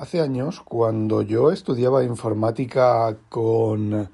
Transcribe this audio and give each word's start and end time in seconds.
Hace 0.00 0.22
años, 0.22 0.62
cuando 0.62 1.20
yo 1.20 1.52
estudiaba 1.52 2.02
informática 2.02 3.18
con 3.28 4.08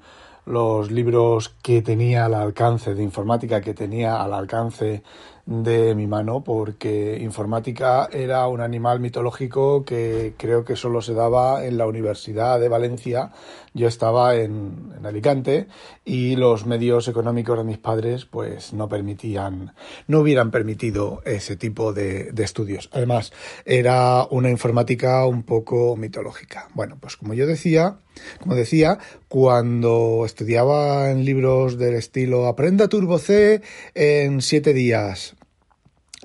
los 0.45 0.91
libros 0.91 1.55
que 1.63 1.81
tenía 1.81 2.25
al 2.25 2.33
alcance 2.33 2.93
de 2.93 3.03
informática, 3.03 3.61
que 3.61 3.73
tenía 3.73 4.21
al 4.21 4.33
alcance 4.33 5.01
de 5.47 5.95
mi 5.95 6.07
mano 6.07 6.43
porque 6.43 7.17
informática 7.21 8.09
era 8.11 8.45
un 8.49 8.59
animal 8.59 8.99
mitológico 8.99 9.85
que 9.85 10.33
creo 10.37 10.65
que 10.65 10.75
solo 10.75 11.01
se 11.01 11.13
daba 11.13 11.65
en 11.65 11.77
la 11.77 11.87
Universidad 11.87 12.59
de 12.59 12.67
Valencia. 12.67 13.31
Yo 13.73 13.87
estaba 13.87 14.35
en, 14.35 14.93
en, 14.97 15.05
Alicante 15.05 15.67
y 16.03 16.35
los 16.35 16.65
medios 16.65 17.07
económicos 17.07 17.57
de 17.57 17.63
mis 17.63 17.77
padres 17.77 18.25
pues 18.25 18.73
no 18.73 18.89
permitían, 18.89 19.73
no 20.07 20.19
hubieran 20.19 20.51
permitido 20.51 21.21
ese 21.25 21.55
tipo 21.55 21.93
de, 21.93 22.33
de 22.33 22.43
estudios. 22.43 22.89
Además, 22.91 23.31
era 23.63 24.25
una 24.29 24.49
informática 24.49 25.25
un 25.25 25.43
poco 25.43 25.95
mitológica. 25.95 26.67
Bueno, 26.73 26.97
pues 26.99 27.15
como 27.15 27.33
yo 27.33 27.47
decía, 27.47 27.99
como 28.41 28.55
decía, 28.55 28.97
cuando 29.29 30.23
estudiaba 30.25 31.09
en 31.09 31.23
libros 31.23 31.77
del 31.77 31.93
estilo 31.95 32.47
Aprenda 32.47 32.89
Turbo 32.89 33.17
C 33.17 33.61
en 33.93 34.41
siete 34.41 34.73
días, 34.73 35.36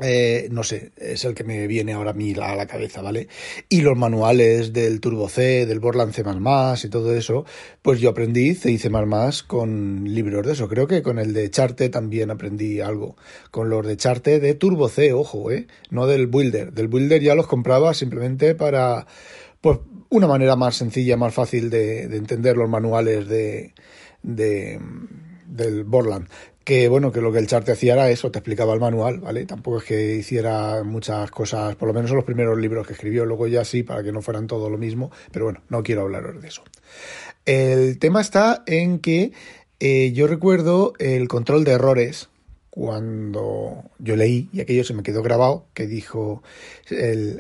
eh, 0.01 0.49
no 0.51 0.63
sé, 0.63 0.93
es 0.97 1.23
el 1.27 1.35
que 1.35 1.45
me 1.45 1.67
viene 1.67 1.93
ahora 1.93 2.13
a 2.13 2.15
mí 2.15 2.33
a 2.41 2.57
la 2.57 2.67
cabeza, 2.67 3.03
¿vale? 3.03 3.29
Y 3.69 3.83
los 3.83 3.97
manuales 3.97 4.73
del 4.73 5.01
Turbo 5.01 5.29
C, 5.29 5.67
del 5.67 5.81
Borland 5.81 6.15
C++ 6.15 6.23
y 6.87 6.91
todo 6.91 7.15
eso, 7.15 7.45
pues 7.83 8.01
yo 8.01 8.09
aprendí 8.09 8.55
C 8.55 8.71
y 8.71 8.79
C++ 8.79 8.91
con 9.47 10.05
libros 10.05 10.47
de 10.47 10.53
eso. 10.55 10.67
Creo 10.67 10.87
que 10.87 11.03
con 11.03 11.19
el 11.19 11.35
de 11.35 11.51
Charte 11.51 11.91
también 11.91 12.31
aprendí 12.31 12.81
algo. 12.81 13.17
Con 13.51 13.69
los 13.69 13.87
de 13.87 13.99
Charte 13.99 14.41
de 14.41 14.55
Turbo 14.55 14.89
C, 14.89 15.13
ojo, 15.13 15.51
¿eh? 15.51 15.67
No 15.91 16.07
del 16.07 16.27
Builder. 16.27 16.73
Del 16.73 16.89
Builder 16.89 17.21
ya 17.21 17.35
los 17.35 17.47
compraba 17.47 17.93
simplemente 17.93 18.55
para, 18.55 19.07
pues, 19.61 19.81
una 20.09 20.27
manera 20.27 20.57
más 20.57 20.75
sencilla, 20.75 21.19
más 21.19 21.35
fácil 21.35 21.69
de, 21.69 22.09
de 22.09 22.17
entender 22.17 22.57
los 22.57 22.69
manuales 22.69 23.29
de, 23.29 23.75
de 24.23 24.81
del 25.47 25.84
Borland 25.84 26.29
que 26.65 26.89
bueno, 26.89 27.13
que 27.13 27.21
lo 27.21 27.33
que 27.33 27.39
el 27.39 27.47
chart 27.47 27.69
hacía 27.69 27.95
era 27.95 28.11
eso, 28.11 28.31
te 28.31 28.39
explicaba 28.39 28.75
el 28.75 28.81
manual, 28.81 29.21
¿vale? 29.21 29.45
Tampoco 29.47 29.79
es 29.79 29.85
que 29.85 30.17
hiciera 30.17 30.83
muchas 30.85 31.31
cosas, 31.31 31.77
por 31.77 31.89
lo 31.89 31.95
menos 31.95 32.11
en 32.11 32.17
los 32.17 32.25
primeros 32.25 32.59
libros 32.59 32.87
que 32.87 32.93
escribió, 32.93 33.25
luego 33.25 33.47
ya 33.47 33.65
sí, 33.65 33.83
para 33.83 34.03
que 34.03 34.13
no 34.13 34.23
fueran 34.23 34.47
todo 34.47 34.71
lo 34.71 34.79
mismo, 34.79 35.11
pero 35.33 35.47
bueno, 35.47 35.61
no 35.69 35.83
quiero 35.83 36.03
hablar 36.03 36.41
de 36.41 36.49
eso. 36.49 36.63
El 37.45 37.99
tema 37.99 38.21
está 38.21 38.63
en 38.67 38.99
que 39.01 39.33
eh, 39.81 40.13
yo 40.13 40.29
recuerdo 40.29 40.93
el 40.99 41.27
control 41.27 41.65
de 41.65 41.73
errores, 41.73 42.29
cuando 42.75 43.84
yo 43.98 44.17
leí, 44.17 44.48
y 44.51 44.62
aquello 44.62 44.83
se 44.83 44.95
me 44.95 45.03
quedó 45.03 45.23
grabado, 45.23 45.67
que 45.75 45.87
dijo 45.87 46.42
el, 46.89 47.39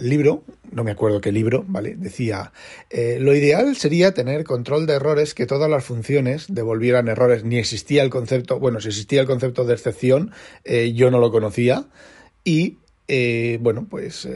libro, 0.00 0.44
no 0.70 0.82
me 0.82 0.92
acuerdo 0.92 1.20
qué 1.20 1.30
libro, 1.30 1.62
¿vale? 1.68 1.94
Decía, 1.94 2.54
eh, 2.88 3.18
lo 3.20 3.34
ideal 3.34 3.76
sería 3.76 4.14
tener 4.14 4.44
control 4.44 4.86
de 4.86 4.94
errores, 4.94 5.34
que 5.34 5.44
todas 5.44 5.68
las 5.68 5.84
funciones 5.84 6.46
devolvieran 6.48 7.08
errores, 7.08 7.44
ni 7.44 7.58
existía 7.58 8.02
el 8.02 8.08
concepto, 8.08 8.58
bueno, 8.60 8.80
si 8.80 8.88
existía 8.88 9.20
el 9.20 9.26
concepto 9.26 9.66
de 9.66 9.74
excepción, 9.74 10.32
eh, 10.64 10.94
yo 10.94 11.10
no 11.10 11.18
lo 11.18 11.30
conocía, 11.30 11.84
y 12.42 12.78
eh, 13.08 13.58
bueno, 13.60 13.86
pues 13.90 14.26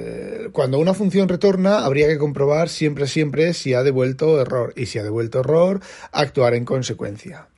cuando 0.53 0.79
una 0.79 0.93
función 0.93 1.31
retorna 1.31 1.87
habría 1.87 2.09
que 2.09 2.19
comprobar 2.19 2.69
siempre, 2.69 3.07
siempre 3.07 3.55
si 3.55 3.73
ha 3.73 3.83
devuelto 3.83 4.39
error, 4.39 4.75
y 4.77 4.85
si 4.85 4.99
ha 4.99 5.03
devuelto 5.03 5.41
error, 5.41 5.81
actuar 6.13 6.53
en 6.53 6.67
consecuencia. 6.67 7.49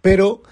Pero 0.00 0.42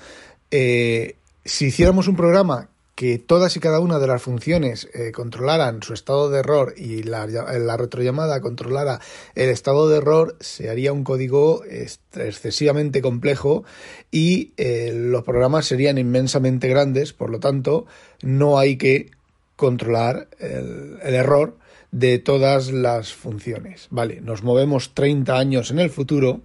si 1.45 1.67
hiciéramos 1.67 2.09
un 2.09 2.17
programa 2.17 2.69
que 3.01 3.19
todas 3.19 3.57
y 3.57 3.61
cada 3.61 3.81
una 3.81 3.99
de 3.99 4.07
las 4.07 4.21
funciones 4.21 4.87
eh, 4.93 5.11
controlaran 5.11 5.83
su 5.83 5.95
estado 5.95 6.29
de 6.29 6.41
error 6.41 6.75
y 6.77 7.03
la, 7.03 7.27
la, 7.27 7.77
retrollamada 7.79 8.43
controlara 8.43 9.01
el 9.35 9.49
estado 9.49 9.89
de 9.89 9.97
error, 9.97 10.37
se 10.41 10.69
haría 10.69 10.93
un 10.93 11.03
código 11.03 11.63
excesivamente 11.65 13.01
complejo 13.01 13.65
y 14.11 14.53
eh, 14.59 14.93
los 14.95 15.25
programas 15.25 15.65
serían 15.65 15.97
inmensamente 15.97 16.69
grandes, 16.69 17.15
por 17.15 17.31
lo 17.31 17.41
tanto, 17.41 17.87
no 18.21 18.59
hay 18.59 18.77
que 18.77 19.11
controlar 19.57 20.29
el, 20.39 20.99
el 21.03 21.15
error 21.15 21.57
de 21.93 22.19
todas 22.19 22.71
las 22.71 23.15
funciones. 23.15 23.87
Vale, 23.89 24.21
nos 24.21 24.43
movemos 24.43 24.93
30 24.93 25.39
años 25.39 25.71
en 25.71 25.79
el 25.79 25.89
futuro 25.89 26.43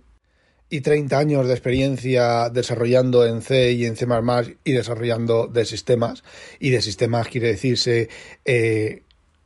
y 0.69 0.81
30 0.81 1.17
años 1.17 1.47
de 1.47 1.53
experiencia 1.53 2.49
desarrollando 2.49 3.25
en 3.25 3.41
C 3.41 3.71
y 3.73 3.85
en 3.85 3.95
C++ 3.95 4.07
y 4.63 4.71
desarrollando 4.71 5.47
de 5.47 5.65
sistemas. 5.65 6.23
Y 6.59 6.71
de 6.71 6.81
sistemas 6.81 7.27
quiere 7.27 7.47
decirse 7.47 8.09
eh, 8.45 9.03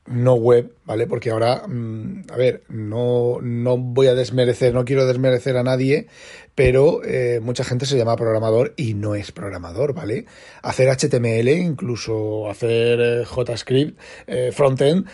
no 0.09 0.33
web, 0.33 0.73
¿vale? 0.85 1.07
Porque 1.07 1.29
ahora, 1.29 1.63
mmm, 1.67 2.23
a 2.31 2.35
ver, 2.35 2.63
no, 2.67 3.39
no 3.41 3.77
voy 3.77 4.07
a 4.07 4.15
desmerecer, 4.15 4.73
no 4.73 4.85
quiero 4.85 5.05
desmerecer 5.05 5.55
a 5.55 5.63
nadie, 5.63 6.07
pero 6.55 7.03
eh, 7.05 7.39
mucha 7.41 7.63
gente 7.63 7.85
se 7.85 7.97
llama 7.97 8.15
programador 8.15 8.73
y 8.75 8.95
no 8.95 9.15
es 9.15 9.31
programador, 9.31 9.93
¿vale? 9.93 10.25
Hacer 10.63 10.89
HTML, 10.89 11.49
incluso 11.49 12.49
hacer 12.49 12.99
eh, 12.99 13.25
JavaScript, 13.25 13.99
eh, 14.27 14.51
frontend, 14.51 15.07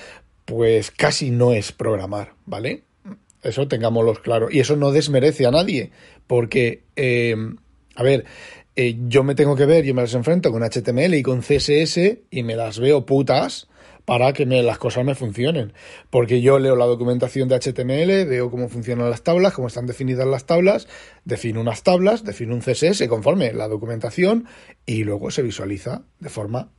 pues 0.45 0.91
casi 0.91 1.29
no 1.31 1.51
es 1.53 1.71
programar, 1.71 2.33
¿vale? 2.45 2.84
Eso 3.45 3.67
tengámoslo 3.67 4.13
claro. 4.15 4.47
Y 4.51 4.59
eso 4.59 4.75
no 4.75 4.91
desmerece 4.91 5.45
a 5.45 5.51
nadie, 5.51 5.91
porque, 6.27 6.83
eh, 6.95 7.35
a 7.95 8.03
ver, 8.03 8.25
eh, 8.75 8.97
yo 9.07 9.23
me 9.23 9.35
tengo 9.35 9.55
que 9.55 9.65
ver, 9.65 9.85
yo 9.85 9.93
me 9.93 10.01
las 10.01 10.13
enfrento 10.13 10.51
con 10.51 10.63
HTML 10.63 11.13
y 11.13 11.23
con 11.23 11.41
CSS 11.41 12.23
y 12.29 12.43
me 12.43 12.55
las 12.55 12.79
veo 12.79 13.05
putas 13.05 13.67
para 14.03 14.33
que 14.33 14.45
me, 14.45 14.61
las 14.63 14.77
cosas 14.77 15.05
me 15.05 15.15
funcionen. 15.15 15.73
Porque 16.09 16.41
yo 16.41 16.59
leo 16.59 16.75
la 16.75 16.85
documentación 16.85 17.47
de 17.47 17.59
HTML, 17.59 18.25
veo 18.27 18.51
cómo 18.51 18.67
funcionan 18.69 19.09
las 19.09 19.23
tablas, 19.23 19.53
cómo 19.53 19.67
están 19.67 19.87
definidas 19.87 20.27
las 20.27 20.45
tablas, 20.45 20.87
defino 21.23 21.61
unas 21.61 21.83
tablas, 21.83 22.23
defino 22.23 22.53
un 22.53 22.61
CSS 22.61 23.07
conforme 23.07 23.53
la 23.53 23.67
documentación 23.67 24.45
y 24.85 25.03
luego 25.03 25.31
se 25.31 25.41
visualiza 25.41 26.03
de 26.19 26.29
forma 26.29 26.71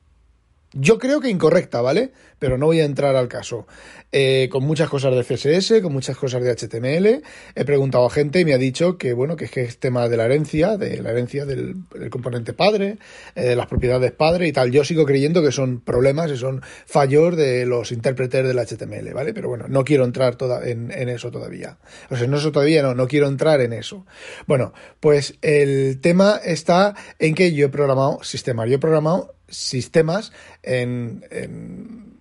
yo 0.78 0.98
creo 0.98 1.20
que 1.20 1.30
incorrecta, 1.30 1.80
¿vale? 1.80 2.12
Pero 2.38 2.58
no 2.58 2.66
voy 2.66 2.80
a 2.80 2.84
entrar 2.84 3.16
al 3.16 3.28
caso. 3.28 3.66
Eh, 4.12 4.48
con 4.50 4.62
muchas 4.62 4.88
cosas 4.88 5.14
de 5.14 5.24
CSS, 5.24 5.80
con 5.82 5.92
muchas 5.92 6.16
cosas 6.16 6.42
de 6.42 6.54
HTML, 6.54 7.22
he 7.54 7.64
preguntado 7.64 8.06
a 8.06 8.10
gente 8.10 8.40
y 8.40 8.44
me 8.44 8.54
ha 8.54 8.58
dicho 8.58 8.98
que, 8.98 9.12
bueno, 9.12 9.36
que 9.36 9.46
es 9.46 9.50
que 9.50 9.62
es 9.62 9.78
tema 9.78 10.08
de 10.08 10.16
la 10.16 10.26
herencia, 10.26 10.76
de 10.76 11.02
la 11.02 11.10
herencia 11.10 11.44
del, 11.44 11.84
componente 12.10 12.52
padre, 12.52 12.98
eh, 13.34 13.42
de 13.42 13.56
las 13.56 13.66
propiedades 13.66 14.12
padre 14.12 14.48
y 14.48 14.52
tal. 14.52 14.70
Yo 14.70 14.84
sigo 14.84 15.04
creyendo 15.06 15.42
que 15.42 15.50
son 15.50 15.80
problemas 15.80 16.30
y 16.30 16.36
son 16.36 16.62
fallos 16.86 17.36
de 17.36 17.66
los 17.66 17.90
intérpretes 17.90 18.46
del 18.46 18.58
HTML, 18.58 19.12
¿vale? 19.14 19.32
Pero 19.32 19.48
bueno, 19.48 19.66
no 19.68 19.84
quiero 19.84 20.04
entrar 20.04 20.36
en, 20.64 20.90
en 20.92 21.08
eso 21.08 21.30
todavía. 21.30 21.78
O 22.10 22.16
sea, 22.16 22.26
no 22.26 22.36
eso 22.36 22.52
todavía, 22.52 22.82
no, 22.82 22.94
no 22.94 23.08
quiero 23.08 23.28
entrar 23.28 23.60
en 23.60 23.72
eso. 23.72 24.06
Bueno, 24.46 24.72
pues 25.00 25.38
el 25.42 26.00
tema 26.00 26.40
está 26.44 26.94
en 27.18 27.34
que 27.34 27.52
yo 27.52 27.66
he 27.66 27.70
programado 27.70 28.22
sistemas. 28.22 28.68
Yo 28.68 28.76
he 28.76 28.78
programado 28.78 29.35
sistemas 29.48 30.32
en, 30.62 31.24
en 31.30 32.20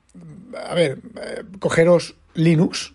a 0.55 0.73
ver, 0.73 0.99
eh, 1.21 1.43
cogeros 1.59 2.15
Linux 2.33 2.93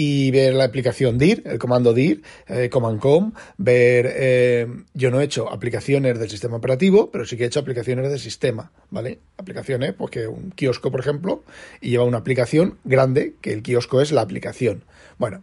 y 0.00 0.30
ver 0.30 0.54
la 0.54 0.62
aplicación 0.62 1.18
dir, 1.18 1.42
el 1.44 1.58
comando 1.58 1.92
dir, 1.92 2.22
eh, 2.46 2.70
command 2.70 3.00
com, 3.00 3.32
ver, 3.56 4.08
eh, 4.14 4.66
yo 4.94 5.10
no 5.10 5.20
he 5.20 5.24
hecho 5.24 5.50
aplicaciones 5.50 6.20
del 6.20 6.30
sistema 6.30 6.56
operativo, 6.56 7.10
pero 7.10 7.26
sí 7.26 7.36
que 7.36 7.42
he 7.42 7.46
hecho 7.48 7.58
aplicaciones 7.58 8.08
del 8.08 8.20
sistema, 8.20 8.70
¿vale? 8.90 9.18
Aplicaciones, 9.38 9.94
porque 9.94 10.28
un 10.28 10.52
kiosco, 10.52 10.92
por 10.92 11.00
ejemplo, 11.00 11.42
y 11.80 11.90
lleva 11.90 12.04
una 12.04 12.18
aplicación 12.18 12.78
grande, 12.84 13.34
que 13.40 13.52
el 13.52 13.64
kiosco 13.64 14.00
es 14.00 14.12
la 14.12 14.20
aplicación. 14.20 14.84
Bueno, 15.18 15.42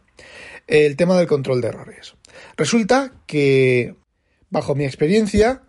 el 0.67 0.95
tema 0.95 1.17
del 1.17 1.27
control 1.27 1.59
de 1.59 1.67
errores. 1.67 2.15
Resulta 2.55 3.11
que, 3.27 3.95
bajo 4.49 4.73
mi 4.73 4.85
experiencia, 4.85 5.63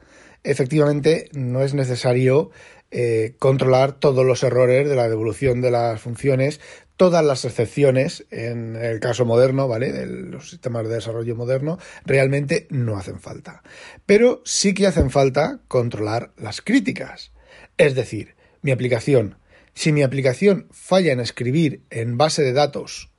efectivamente 0.46 1.28
no 1.32 1.62
es 1.62 1.74
necesario 1.74 2.50
eh, 2.90 3.34
controlar 3.38 3.92
todos 3.92 4.24
los 4.24 4.42
errores 4.42 4.88
de 4.88 4.94
la 4.94 5.08
devolución 5.08 5.60
de 5.60 5.72
las 5.72 6.00
funciones, 6.00 6.60
todas 6.96 7.24
las 7.24 7.44
excepciones 7.44 8.24
en 8.30 8.76
el 8.76 9.00
caso 9.00 9.24
moderno, 9.24 9.68
¿vale? 9.68 9.92
De 9.92 10.06
los 10.06 10.50
sistemas 10.50 10.88
de 10.88 10.94
desarrollo 10.94 11.34
moderno, 11.34 11.78
realmente 12.04 12.66
no 12.70 12.96
hacen 12.96 13.20
falta. 13.20 13.62
Pero 14.06 14.40
sí 14.44 14.72
que 14.72 14.86
hacen 14.86 15.10
falta 15.10 15.60
controlar 15.68 16.32
las 16.36 16.62
críticas. 16.62 17.32
Es 17.76 17.94
decir, 17.94 18.36
mi 18.62 18.70
aplicación, 18.70 19.36
si 19.74 19.92
mi 19.92 20.02
aplicación 20.02 20.68
falla 20.70 21.12
en 21.12 21.20
escribir 21.20 21.82
en 21.90 22.16
base 22.16 22.42
de 22.42 22.52
datos 22.52 23.10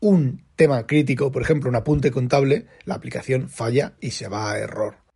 un 0.00 0.44
tema 0.54 0.86
crítico, 0.86 1.32
por 1.32 1.42
ejemplo, 1.42 1.68
un 1.68 1.76
apunte 1.76 2.10
contable, 2.10 2.66
la 2.84 2.94
aplicación 2.94 3.48
falla 3.48 3.94
y 4.00 4.12
se 4.12 4.28
va 4.28 4.52
a 4.52 4.58
error. 4.58 5.07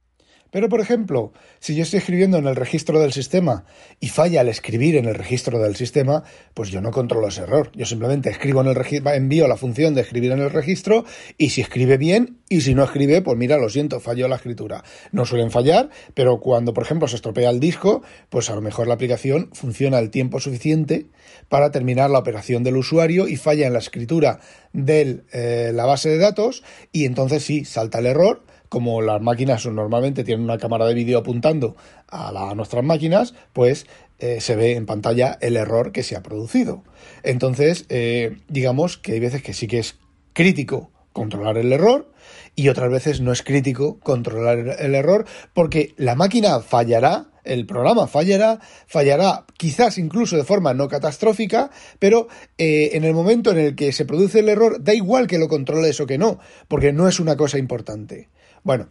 Pero, 0.53 0.69
por 0.69 0.81
ejemplo, 0.81 1.33
si 1.61 1.75
yo 1.75 1.83
estoy 1.83 2.01
escribiendo 2.01 2.37
en 2.37 2.47
el 2.47 2.57
registro 2.57 3.01
del 3.01 3.15
sistema 3.15 3.65
y 4.01 4.09
falla 4.11 4.43
al 4.43 4.51
escribir 4.51 4.97
en 4.97 5.07
el 5.07 5.15
registro 5.15 5.59
del 5.59 5.77
sistema, 5.77 6.25
pues 6.53 6.69
yo 6.69 6.83
no 6.83 6.91
controlo 6.91 7.29
ese 7.29 7.45
error. 7.45 7.73
Yo 7.75 7.87
simplemente 7.87 8.29
escribo 8.29 8.61
en 8.61 8.67
el 8.67 9.07
envío 9.15 9.49
la 9.49 9.57
función 9.57 9.95
de 9.95 10.03
escribir 10.03 10.31
en 10.33 10.41
el 10.41 10.51
registro 10.51 11.07
y 11.39 11.49
si 11.51 11.63
escribe 11.63 11.97
bien 11.97 12.37
y 12.51 12.61
si 12.61 12.75
no 12.75 12.85
escribe, 12.85 13.23
pues 13.23 13.39
mira, 13.39 13.57
lo 13.57 13.71
siento, 13.71 13.99
falló 13.99 14.29
la 14.29 14.37
escritura. 14.37 14.85
No 15.11 15.25
suelen 15.25 15.51
fallar, 15.51 15.89
pero 16.13 16.39
cuando, 16.39 16.75
por 16.75 16.85
ejemplo, 16.85 17.09
se 17.09 17.17
estropea 17.17 17.49
el 17.49 17.59
disco, 17.59 18.03
pues 18.29 18.51
a 18.51 18.55
lo 18.55 18.61
mejor 18.61 18.87
la 18.89 18.95
aplicación 18.95 19.49
funciona 19.55 19.99
el 20.01 20.11
tiempo 20.11 20.39
suficiente 20.39 21.07
para 21.49 21.71
terminar 21.71 22.11
la 22.11 22.19
operación 22.19 22.63
del 22.63 22.77
usuario 22.77 23.27
y 23.27 23.37
falla 23.37 23.67
en 23.67 23.73
la 23.73 23.79
escritura 23.79 24.41
de 24.75 25.23
eh, 25.33 25.71
la 25.73 25.87
base 25.87 26.11
de 26.11 26.19
datos 26.19 26.63
y 26.93 27.07
entonces 27.07 27.43
sí, 27.43 27.65
salta 27.65 28.01
el 28.01 28.07
error 28.07 28.52
como 28.73 29.03
las 29.03 29.21
máquinas 29.21 29.67
normalmente 29.67 30.25
tienen 30.25 30.45
una 30.45 30.57
cámara 30.57 30.87
de 30.87 30.95
vídeo 30.95 31.19
apuntando 31.19 31.77
a, 32.09 32.55
nuestras 32.55 32.83
máquinas, 32.83 33.35
pues 33.53 33.87
eh, 34.19 34.41
se 34.41 34.57
ve 34.57 34.77
en 34.77 34.87
pantalla 34.87 35.37
el 35.43 35.59
error 35.59 35.93
que 35.93 36.03
se 36.03 36.17
ha 36.17 36.23
producido. 36.23 36.83
Entonces, 37.23 37.85
eh, 37.91 38.39
digamos 38.49 38.97
que 38.97 39.13
hay 39.13 39.21
veces 39.21 39.43
que 39.43 39.53
sí 39.53 39.67
que 39.67 39.79
es 39.79 39.99
crítico 40.33 40.91
controlar 41.13 41.59
el 41.59 41.71
error 41.71 42.11
y 42.57 42.71
otras 42.71 42.91
veces 42.91 43.21
no 43.21 43.31
es 43.31 43.43
crítico 43.43 44.01
controlar 44.01 44.79
el 44.79 44.95
error 44.95 45.27
porque 45.53 45.93
la 45.99 46.15
máquina 46.15 46.61
fallará, 46.61 47.27
el 47.45 47.67
programa 47.67 48.07
fallará, 48.07 48.59
fallará 48.87 49.45
quizás 49.59 49.99
incluso 49.99 50.39
de 50.39 50.45
forma 50.45 50.73
no 50.73 50.89
catastrófica, 50.89 51.71
pero 51.99 52.29
eh, 52.57 52.93
en 52.95 53.05
el 53.05 53.13
momento 53.13 53.51
en 53.51 53.59
el 53.59 53.75
que 53.75 53.93
se 53.93 54.07
produce 54.07 54.39
el 54.39 54.49
error 54.49 54.83
da 54.83 54.95
igual 54.95 55.27
que 55.27 55.37
lo 55.37 55.49
controles 55.49 56.01
o 56.01 56.07
que 56.07 56.17
no, 56.17 56.39
porque 56.69 56.95
no 56.95 57.07
es 57.07 57.21
una 57.21 57.37
cosa 57.37 57.59
importante. 57.59 58.31
Bueno, 58.63 58.89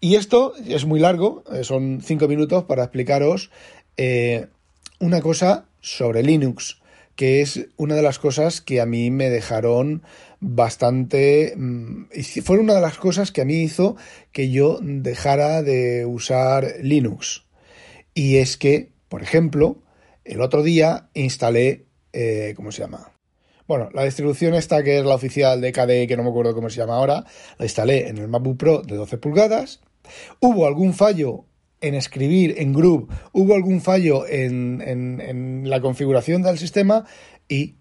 y 0.00 0.16
esto 0.16 0.52
es 0.66 0.84
muy 0.84 1.00
largo, 1.00 1.44
eh, 1.52 1.64
son 1.64 2.02
cinco 2.02 2.28
minutos 2.28 2.64
para 2.64 2.84
explicaros 2.84 3.50
eh, 3.96 4.48
una 5.00 5.22
cosa 5.22 5.66
sobre 5.80 6.22
Linux, 6.22 6.82
que 7.16 7.40
es 7.40 7.68
una 7.76 7.94
de 7.94 8.02
las 8.02 8.18
cosas 8.18 8.60
que 8.60 8.80
a 8.80 8.86
mí 8.86 9.10
me 9.10 9.30
dejaron 9.30 10.02
bastante... 10.40 11.54
Mm, 11.56 12.06
fue 12.42 12.58
una 12.58 12.74
de 12.74 12.80
las 12.80 12.98
cosas 12.98 13.32
que 13.32 13.40
a 13.40 13.44
mí 13.44 13.62
hizo 13.62 13.96
que 14.32 14.50
yo 14.50 14.78
dejara 14.82 15.62
de 15.62 16.04
usar 16.04 16.74
Linux. 16.82 17.44
Y 18.12 18.36
es 18.36 18.56
que, 18.56 18.90
por 19.08 19.22
ejemplo, 19.22 19.78
el 20.24 20.40
otro 20.40 20.62
día 20.62 21.08
instalé, 21.14 21.86
eh, 22.12 22.52
¿cómo 22.56 22.72
se 22.72 22.82
llama? 22.82 23.13
Bueno, 23.66 23.88
la 23.94 24.04
distribución 24.04 24.54
esta 24.54 24.82
que 24.82 24.98
es 24.98 25.04
la 25.04 25.14
oficial 25.14 25.60
de 25.60 25.72
KDE, 25.72 26.06
que 26.06 26.16
no 26.16 26.22
me 26.22 26.28
acuerdo 26.28 26.54
cómo 26.54 26.68
se 26.68 26.76
llama 26.76 26.96
ahora, 26.96 27.24
la 27.58 27.64
instalé 27.64 28.08
en 28.08 28.18
el 28.18 28.28
MacBook 28.28 28.58
Pro 28.58 28.82
de 28.82 28.94
12 28.94 29.16
pulgadas. 29.16 29.80
Hubo 30.40 30.66
algún 30.66 30.92
fallo 30.92 31.46
en 31.80 31.94
escribir 31.94 32.56
en 32.58 32.74
Groove, 32.74 33.08
hubo 33.32 33.54
algún 33.54 33.80
fallo 33.80 34.26
en, 34.26 34.82
en 34.82 35.68
la 35.68 35.80
configuración 35.80 36.42
del 36.42 36.58
sistema 36.58 37.06
y 37.48 37.76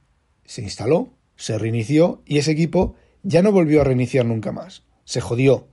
se 0.45 0.61
instaló, 0.61 1.17
se 1.35 1.57
reinició 1.57 2.21
y 2.25 2.37
ese 2.37 2.51
equipo 2.51 2.95
ya 3.21 3.41
no 3.41 3.51
volvió 3.51 3.81
a 3.81 3.83
reiniciar 3.83 4.25
nunca 4.25 4.53
más. 4.53 4.83
Se 5.03 5.19
jodió. 5.19 5.67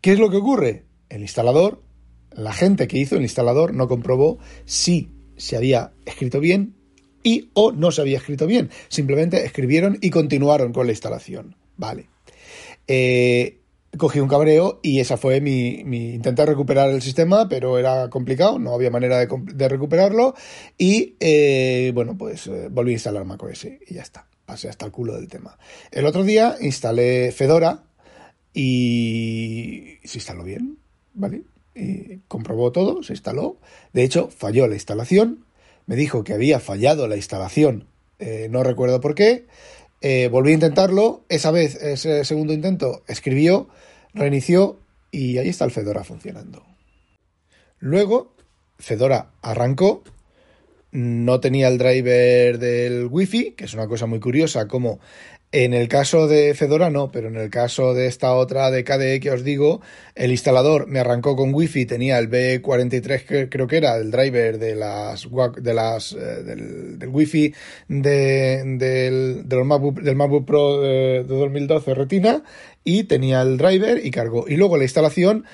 ¿Qué 0.00 0.12
es 0.12 0.20
lo 0.20 0.30
que 0.30 0.36
ocurre? 0.36 0.86
El 1.08 1.22
instalador, 1.22 1.82
la 2.30 2.52
gente 2.52 2.86
que 2.86 2.98
hizo 2.98 3.16
el 3.16 3.22
instalador 3.22 3.74
no 3.74 3.88
comprobó 3.88 4.38
si 4.64 5.10
se 5.36 5.56
había 5.56 5.92
escrito 6.06 6.38
bien 6.38 6.79
y 7.22 7.50
o 7.54 7.72
no 7.72 7.90
se 7.92 8.00
había 8.00 8.18
escrito 8.18 8.46
bien. 8.46 8.70
Simplemente 8.88 9.44
escribieron 9.44 9.98
y 10.00 10.10
continuaron 10.10 10.72
con 10.72 10.86
la 10.86 10.92
instalación. 10.92 11.56
Vale. 11.76 12.06
Eh, 12.86 13.60
cogí 13.96 14.20
un 14.20 14.28
cabreo 14.28 14.80
y 14.82 15.00
esa 15.00 15.16
fue 15.16 15.40
mi, 15.40 15.82
mi, 15.84 16.14
Intenté 16.14 16.46
recuperar 16.46 16.90
el 16.90 17.02
sistema, 17.02 17.48
pero 17.48 17.78
era 17.78 18.08
complicado, 18.10 18.58
no 18.58 18.74
había 18.74 18.90
manera 18.90 19.18
de, 19.18 19.68
recuperarlo. 19.68 20.34
Y 20.78 21.16
eh, 21.20 21.92
bueno, 21.94 22.16
pues 22.16 22.46
eh, 22.46 22.68
volví 22.70 22.92
a 22.92 22.94
instalar 22.94 23.24
macOS 23.24 23.64
y 23.64 23.94
ya 23.94 24.02
está. 24.02 24.26
Pasé 24.44 24.68
hasta 24.68 24.86
el 24.86 24.92
culo 24.92 25.14
del 25.14 25.28
tema. 25.28 25.58
El 25.92 26.06
otro 26.06 26.24
día 26.24 26.56
instalé 26.60 27.32
Fedora 27.32 27.84
y 28.52 29.98
se 30.04 30.18
instaló 30.18 30.42
bien, 30.42 30.78
¿vale? 31.14 31.42
Y 31.74 32.18
comprobó 32.26 32.72
todo, 32.72 33.02
se 33.02 33.12
instaló. 33.12 33.58
De 33.92 34.02
hecho, 34.02 34.28
falló 34.28 34.66
la 34.66 34.74
instalación 34.74 35.44
me 35.86 35.96
dijo 35.96 36.24
que 36.24 36.34
había 36.34 36.60
fallado 36.60 37.08
la 37.08 37.16
instalación, 37.16 37.86
eh, 38.18 38.48
no 38.50 38.62
recuerdo 38.62 39.00
por 39.00 39.14
qué, 39.14 39.46
eh, 40.00 40.28
volví 40.28 40.50
a 40.50 40.54
intentarlo, 40.54 41.24
esa 41.28 41.50
vez, 41.50 41.74
ese 41.76 42.24
segundo 42.24 42.52
intento, 42.52 43.02
escribió, 43.06 43.68
reinició 44.14 44.78
y 45.10 45.38
ahí 45.38 45.48
está 45.48 45.64
el 45.64 45.70
Fedora 45.70 46.04
funcionando. 46.04 46.64
Luego, 47.78 48.34
Fedora 48.78 49.32
arrancó, 49.42 50.02
no 50.92 51.40
tenía 51.40 51.68
el 51.68 51.78
driver 51.78 52.58
del 52.58 53.06
Wi-Fi, 53.06 53.52
que 53.52 53.64
es 53.64 53.74
una 53.74 53.86
cosa 53.86 54.06
muy 54.06 54.20
curiosa, 54.20 54.66
como 54.68 55.00
en 55.52 55.74
el 55.74 55.88
caso 55.88 56.28
de 56.28 56.54
Fedora 56.54 56.90
no, 56.90 57.10
pero 57.10 57.26
en 57.26 57.36
el 57.36 57.50
caso 57.50 57.92
de 57.92 58.06
esta 58.06 58.34
otra 58.34 58.70
de 58.70 58.84
KDE 58.84 59.18
que 59.18 59.32
os 59.32 59.42
digo, 59.42 59.80
el 60.14 60.30
instalador 60.30 60.86
me 60.86 61.00
arrancó 61.00 61.34
con 61.34 61.52
Wi-Fi, 61.52 61.86
tenía 61.86 62.18
el 62.18 62.30
B43 62.30 63.24
que 63.24 63.48
creo 63.48 63.66
que 63.66 63.78
era 63.78 63.96
el 63.96 64.12
driver 64.12 64.58
de 64.58 64.76
las 64.76 65.28
de 65.60 65.74
las 65.74 66.12
eh, 66.12 66.42
del, 66.44 66.98
del 67.00 67.08
Wi-Fi 67.08 67.52
de, 67.88 68.62
del, 68.64 69.48
del, 69.48 69.64
MacBook, 69.64 70.00
del 70.00 70.14
MacBook 70.14 70.46
Pro 70.46 70.80
de, 70.82 71.24
de 71.24 71.36
2012 71.36 71.94
Retina 71.94 72.44
y 72.84 73.04
tenía 73.04 73.42
el 73.42 73.56
driver 73.58 74.04
y 74.04 74.10
cargó. 74.10 74.46
Y 74.48 74.56
luego 74.56 74.76
la 74.76 74.84
instalación 74.84 75.44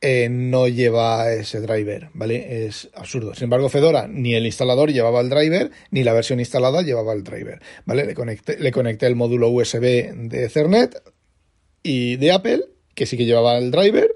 eh, 0.00 0.28
no 0.30 0.68
lleva 0.68 1.32
ese 1.32 1.60
driver, 1.60 2.10
¿vale? 2.12 2.66
Es 2.66 2.90
absurdo. 2.94 3.34
Sin 3.34 3.44
embargo, 3.44 3.68
Fedora 3.68 4.06
ni 4.08 4.34
el 4.34 4.46
instalador 4.46 4.92
llevaba 4.92 5.20
el 5.20 5.30
driver, 5.30 5.70
ni 5.90 6.04
la 6.04 6.12
versión 6.12 6.38
instalada 6.38 6.82
llevaba 6.82 7.12
el 7.12 7.24
driver, 7.24 7.60
¿vale? 7.86 8.04
Le 8.04 8.14
conecté, 8.14 8.58
le 8.58 8.72
conecté 8.72 9.06
el 9.06 9.16
módulo 9.16 9.48
USB 9.48 9.80
de 9.80 10.44
Ethernet 10.44 11.02
y 11.82 12.16
de 12.16 12.32
Apple, 12.32 12.64
que 12.94 13.06
sí 13.06 13.16
que 13.16 13.24
llevaba 13.24 13.58
el 13.58 13.70
driver, 13.70 14.12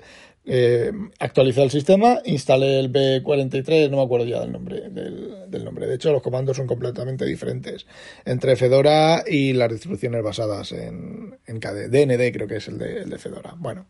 eh, 0.46 0.90
actualicé 1.18 1.62
el 1.62 1.70
sistema, 1.70 2.20
instalé 2.24 2.80
el 2.80 2.92
B43, 2.92 3.90
no 3.90 3.98
me 3.98 4.02
acuerdo 4.02 4.26
ya 4.26 4.40
del 4.40 4.52
nombre, 4.52 4.88
del, 4.90 5.64
nombre. 5.64 5.86
De 5.86 5.94
hecho, 5.94 6.12
los 6.12 6.22
comandos 6.22 6.56
son 6.56 6.66
completamente 6.66 7.24
diferentes 7.24 7.86
entre 8.24 8.56
Fedora 8.56 9.22
y 9.26 9.52
las 9.52 9.70
distribuciones 9.70 10.22
basadas 10.22 10.72
en, 10.72 11.38
en 11.46 11.60
KDE. 11.60 11.88
DND 11.88 12.32
creo 12.32 12.48
que 12.48 12.56
es 12.56 12.68
el 12.68 12.78
de, 12.78 13.02
el 13.02 13.10
de 13.10 13.18
Fedora. 13.18 13.54
Bueno, 13.58 13.86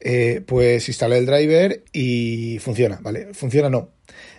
eh, 0.00 0.42
pues 0.46 0.88
instalé 0.88 1.18
el 1.18 1.26
driver 1.26 1.84
y 1.92 2.58
funciona, 2.58 2.98
¿vale? 3.00 3.32
Funciona 3.34 3.70
no. 3.70 3.90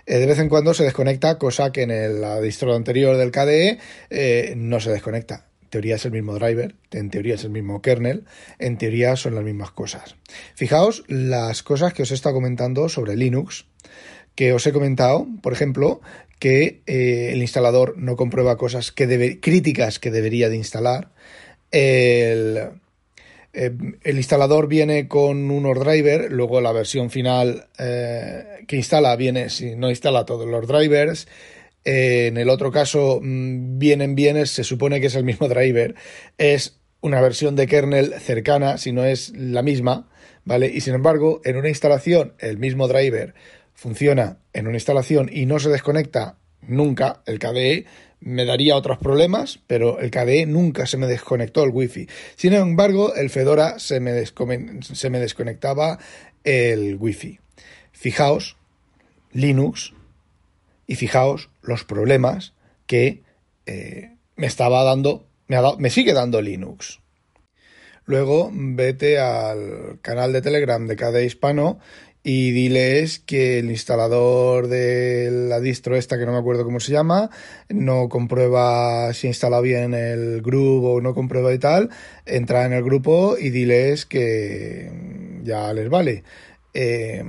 Eh, 0.05 0.17
de 0.17 0.25
vez 0.25 0.39
en 0.39 0.49
cuando 0.49 0.73
se 0.73 0.83
desconecta, 0.83 1.37
cosa 1.37 1.71
que 1.71 1.83
en 1.83 1.91
el, 1.91 2.21
la 2.21 2.41
distro 2.41 2.75
anterior 2.75 3.15
del 3.15 3.31
KDE 3.31 3.79
eh, 4.09 4.53
no 4.57 4.79
se 4.79 4.91
desconecta. 4.91 5.47
Teoría 5.73 5.95
es 5.95 6.05
el 6.05 6.11
mismo 6.11 6.35
driver, 6.35 6.75
en 6.91 7.09
teoría 7.09 7.33
es 7.33 7.43
el 7.45 7.49
mismo 7.49 7.81
kernel, 7.81 8.25
en 8.59 8.77
teoría 8.77 9.15
son 9.15 9.33
las 9.33 9.43
mismas 9.43 9.71
cosas. 9.71 10.15
Fijaos 10.53 11.03
las 11.07 11.63
cosas 11.63 11.95
que 11.95 12.03
os 12.03 12.11
he 12.11 12.13
estado 12.13 12.35
comentando 12.35 12.89
sobre 12.89 13.15
Linux, 13.15 13.65
que 14.35 14.53
os 14.53 14.67
he 14.67 14.71
comentado, 14.71 15.25
por 15.41 15.51
ejemplo, 15.51 15.99
que 16.37 16.83
el 16.85 17.41
instalador 17.41 17.97
no 17.97 18.15
comprueba 18.15 18.55
cosas 18.55 18.91
que 18.91 19.39
críticas 19.39 19.97
que 19.97 20.11
debería 20.11 20.47
de 20.47 20.57
instalar. 20.57 21.09
El, 21.71 22.59
eh, 23.53 23.71
instalador 24.05 24.67
viene 24.67 25.07
con 25.07 25.49
unos 25.49 25.79
drivers, 25.79 26.29
luego 26.29 26.61
la 26.61 26.71
versión 26.71 27.09
final 27.09 27.65
eh, 27.79 28.63
que 28.67 28.75
instala 28.75 29.15
viene, 29.15 29.49
si 29.49 29.75
no 29.75 29.89
instala 29.89 30.23
todos 30.23 30.47
los 30.47 30.67
drivers. 30.67 31.27
Eh, 31.85 32.27
en 32.27 32.37
el 32.37 32.49
otro 32.49 32.71
caso 32.71 33.19
mm, 33.21 33.77
vienen 33.77 34.15
bienes, 34.15 34.51
se 34.51 34.63
supone 34.63 35.01
que 35.01 35.07
es 35.07 35.15
el 35.15 35.23
mismo 35.23 35.47
driver. 35.47 35.95
Es 36.37 36.79
una 37.01 37.21
versión 37.21 37.55
de 37.55 37.67
kernel 37.67 38.13
cercana, 38.19 38.77
si 38.77 38.91
no 38.91 39.03
es 39.03 39.33
la 39.35 39.61
misma, 39.61 40.09
¿vale? 40.45 40.71
Y 40.73 40.81
sin 40.81 40.93
embargo, 40.93 41.41
en 41.43 41.57
una 41.57 41.69
instalación, 41.69 42.33
el 42.39 42.57
mismo 42.57 42.87
driver 42.87 43.33
funciona 43.73 44.37
en 44.53 44.67
una 44.67 44.77
instalación 44.77 45.29
y 45.31 45.45
no 45.45 45.59
se 45.59 45.69
desconecta 45.69 46.37
nunca 46.61 47.21
el 47.25 47.39
KDE, 47.39 47.85
me 48.21 48.45
daría 48.45 48.77
otros 48.77 48.99
problemas, 48.99 49.59
pero 49.67 49.99
el 49.99 50.09
KDE 50.09 50.45
nunca 50.45 50.85
se 50.85 50.97
me 50.97 51.07
desconectó 51.07 51.63
el 51.63 51.71
Wi-Fi. 51.71 52.07
Sin 52.35 52.53
embargo, 52.53 53.13
el 53.15 53.29
Fedora 53.29 53.79
se 53.79 53.99
me, 53.99 54.25
se 54.25 55.09
me 55.09 55.19
desconectaba 55.19 55.99
el 56.45 56.95
Wi-Fi. 56.95 57.39
Fijaos, 57.91 58.55
Linux, 59.33 59.93
y 60.93 60.95
fijaos 60.95 61.49
los 61.63 61.83
problemas 61.83 62.53
que 62.85 63.23
eh, 63.65 64.11
me 64.35 64.45
estaba 64.45 64.83
dando, 64.83 65.25
me, 65.47 65.57
me 65.79 65.89
sigue 65.89 66.13
dando 66.13 66.39
Linux. 66.39 66.99
Luego 68.05 68.51
vete 68.53 69.17
al 69.17 69.97
canal 70.03 70.33
de 70.33 70.43
Telegram 70.43 70.85
de 70.85 70.95
KDE 70.95 71.25
Hispano 71.25 71.79
y 72.21 72.51
diles 72.51 73.17
que 73.17 73.57
el 73.57 73.71
instalador 73.71 74.67
de 74.67 75.31
la 75.31 75.59
distro 75.59 75.95
esta 75.95 76.19
que 76.19 76.27
no 76.27 76.31
me 76.31 76.37
acuerdo 76.37 76.63
cómo 76.63 76.79
se 76.79 76.91
llama 76.91 77.31
no 77.69 78.07
comprueba 78.07 79.11
si 79.13 79.27
instala 79.27 79.61
bien 79.61 79.93
el 79.93 80.41
grupo 80.41 80.93
o 80.93 81.01
no 81.01 81.15
comprueba 81.15 81.53
y 81.53 81.59
tal 81.59 81.89
entra 82.25 82.65
en 82.65 82.73
el 82.73 82.83
grupo 82.83 83.35
y 83.37 83.49
diles 83.49 84.05
que 84.05 84.89
ya 85.43 85.73
les 85.73 85.89
vale 85.89 86.23
eh, 86.73 87.23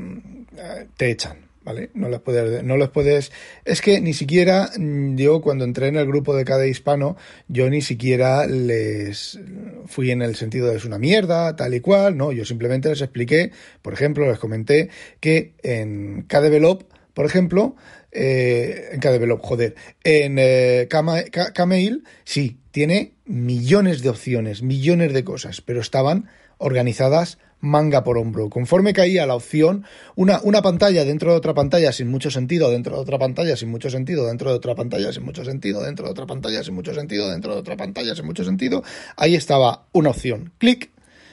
te 0.96 1.10
echan. 1.10 1.53
¿Vale? 1.64 1.90
No 1.94 2.08
les 2.08 2.20
puedes, 2.20 2.62
no 2.62 2.76
les 2.76 2.90
puedes, 2.90 3.32
es 3.64 3.80
que 3.80 4.00
ni 4.00 4.12
siquiera 4.12 4.70
mm, 4.76 5.16
yo 5.16 5.40
cuando 5.40 5.64
entré 5.64 5.88
en 5.88 5.96
el 5.96 6.06
grupo 6.06 6.36
de 6.36 6.44
cada 6.44 6.66
hispano, 6.66 7.16
yo 7.48 7.68
ni 7.70 7.80
siquiera 7.80 8.46
les 8.46 9.38
fui 9.86 10.10
en 10.10 10.22
el 10.22 10.36
sentido 10.36 10.68
de 10.68 10.76
es 10.76 10.84
una 10.84 10.98
mierda, 10.98 11.56
tal 11.56 11.74
y 11.74 11.80
cual, 11.80 12.16
no, 12.16 12.32
yo 12.32 12.44
simplemente 12.44 12.88
les 12.88 13.00
expliqué, 13.00 13.50
por 13.82 13.92
ejemplo, 13.92 14.28
les 14.28 14.38
comenté 14.38 14.90
que 15.20 15.54
en 15.62 16.22
KDevelop, 16.28 16.82
por 17.14 17.26
ejemplo, 17.26 17.76
eh, 18.12 18.90
en 18.92 19.00
KDevelop, 19.00 19.40
joder, 19.40 19.74
en 20.02 20.36
eh, 20.38 20.88
Kmail, 21.54 22.04
sí, 22.24 22.58
tiene 22.70 23.14
millones 23.24 24.02
de 24.02 24.10
opciones, 24.10 24.62
millones 24.62 25.12
de 25.12 25.24
cosas, 25.24 25.60
pero 25.60 25.80
estaban 25.80 26.28
organizadas 26.58 27.38
manga 27.64 28.04
por 28.04 28.18
hombro. 28.18 28.48
Conforme 28.48 28.92
caía 28.92 29.26
la 29.26 29.34
opción, 29.34 29.84
una, 30.14 30.40
una 30.42 30.62
pantalla 30.62 31.04
dentro 31.04 31.32
de 31.32 31.38
otra 31.38 31.54
pantalla 31.54 31.92
sin 31.92 32.08
mucho 32.08 32.30
sentido, 32.30 32.70
dentro 32.70 32.94
de 32.94 33.02
otra 33.02 33.18
pantalla 33.18 33.56
sin 33.56 33.70
mucho 33.70 33.90
sentido, 33.90 34.26
dentro 34.26 34.50
de 34.50 34.56
otra 34.56 34.74
pantalla 34.74 35.12
sin 35.12 35.24
mucho 35.24 35.44
sentido, 35.44 35.82
dentro 35.82 36.06
de 36.06 36.12
otra 36.12 36.26
pantalla 36.26 36.62
sin 36.62 36.74
mucho 36.74 36.94
sentido, 36.94 37.30
dentro 37.30 37.54
de 37.54 37.60
otra 37.60 37.76
pantalla 37.76 38.14
sin 38.14 38.26
mucho 38.26 38.44
sentido, 38.44 38.84
ahí 39.16 39.34
estaba 39.34 39.86
una 39.92 40.10
opción. 40.10 40.52
Clic, 40.58 40.90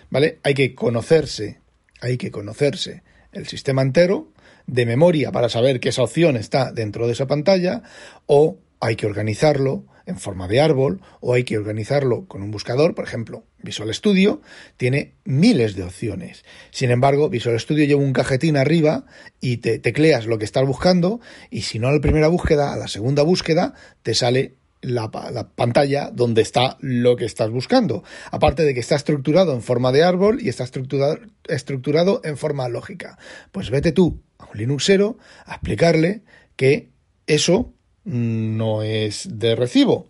¿vale? 0.09 0.39
Hay 0.43 0.53
que 0.53 0.73
conocerse, 0.73 1.59
hay 1.99 2.17
que 2.17 2.31
conocerse 2.31 3.03
el 3.31 3.47
sistema 3.47 3.81
entero 3.81 4.31
de 4.67 4.85
memoria 4.85 5.31
para 5.31 5.49
saber 5.49 5.79
que 5.79 5.89
esa 5.89 6.03
opción 6.03 6.37
está 6.37 6.71
dentro 6.71 7.07
de 7.07 7.13
esa 7.13 7.27
pantalla 7.27 7.83
o 8.25 8.57
hay 8.79 8.95
que 8.95 9.05
organizarlo 9.05 9.85
en 10.05 10.17
forma 10.17 10.47
de 10.47 10.61
árbol 10.61 11.01
o 11.19 11.33
hay 11.33 11.43
que 11.43 11.57
organizarlo 11.57 12.25
con 12.27 12.41
un 12.41 12.51
buscador, 12.51 12.95
por 12.95 13.05
ejemplo, 13.05 13.43
Visual 13.63 13.93
Studio 13.93 14.41
tiene 14.77 15.13
miles 15.23 15.75
de 15.75 15.83
opciones. 15.83 16.43
Sin 16.71 16.91
embargo, 16.91 17.29
Visual 17.29 17.59
Studio 17.59 17.85
lleva 17.85 18.01
un 18.01 18.13
cajetín 18.13 18.57
arriba 18.57 19.05
y 19.39 19.57
te 19.57 19.79
tecleas 19.79 20.25
lo 20.25 20.37
que 20.37 20.45
estás 20.45 20.65
buscando 20.65 21.19
y 21.49 21.61
si 21.61 21.79
no 21.79 21.87
a 21.87 21.91
la 21.91 22.01
primera 22.01 22.27
búsqueda, 22.27 22.73
a 22.73 22.77
la 22.77 22.87
segunda 22.87 23.23
búsqueda 23.23 23.73
te 24.03 24.13
sale 24.13 24.55
la, 24.81 25.11
pantalla 25.55 26.09
donde 26.11 26.41
está 26.41 26.77
lo 26.79 27.15
que 27.15 27.25
estás 27.25 27.49
buscando. 27.49 28.03
Aparte 28.31 28.63
de 28.63 28.73
que 28.73 28.79
está 28.79 28.95
estructurado 28.95 29.53
en 29.53 29.61
forma 29.61 29.91
de 29.91 30.03
árbol 30.03 30.39
y 30.41 30.49
está 30.49 30.63
estructurado, 30.63 31.19
estructurado 31.47 32.21
en 32.23 32.37
forma 32.37 32.67
lógica. 32.69 33.17
Pues 33.51 33.69
vete 33.69 33.91
tú 33.91 34.21
a 34.37 34.45
un 34.45 34.57
Linuxero 34.57 35.17
a 35.45 35.53
explicarle 35.53 36.21
que 36.55 36.89
eso 37.27 37.73
no 38.03 38.83
es 38.83 39.27
de 39.31 39.55
recibo. 39.55 40.07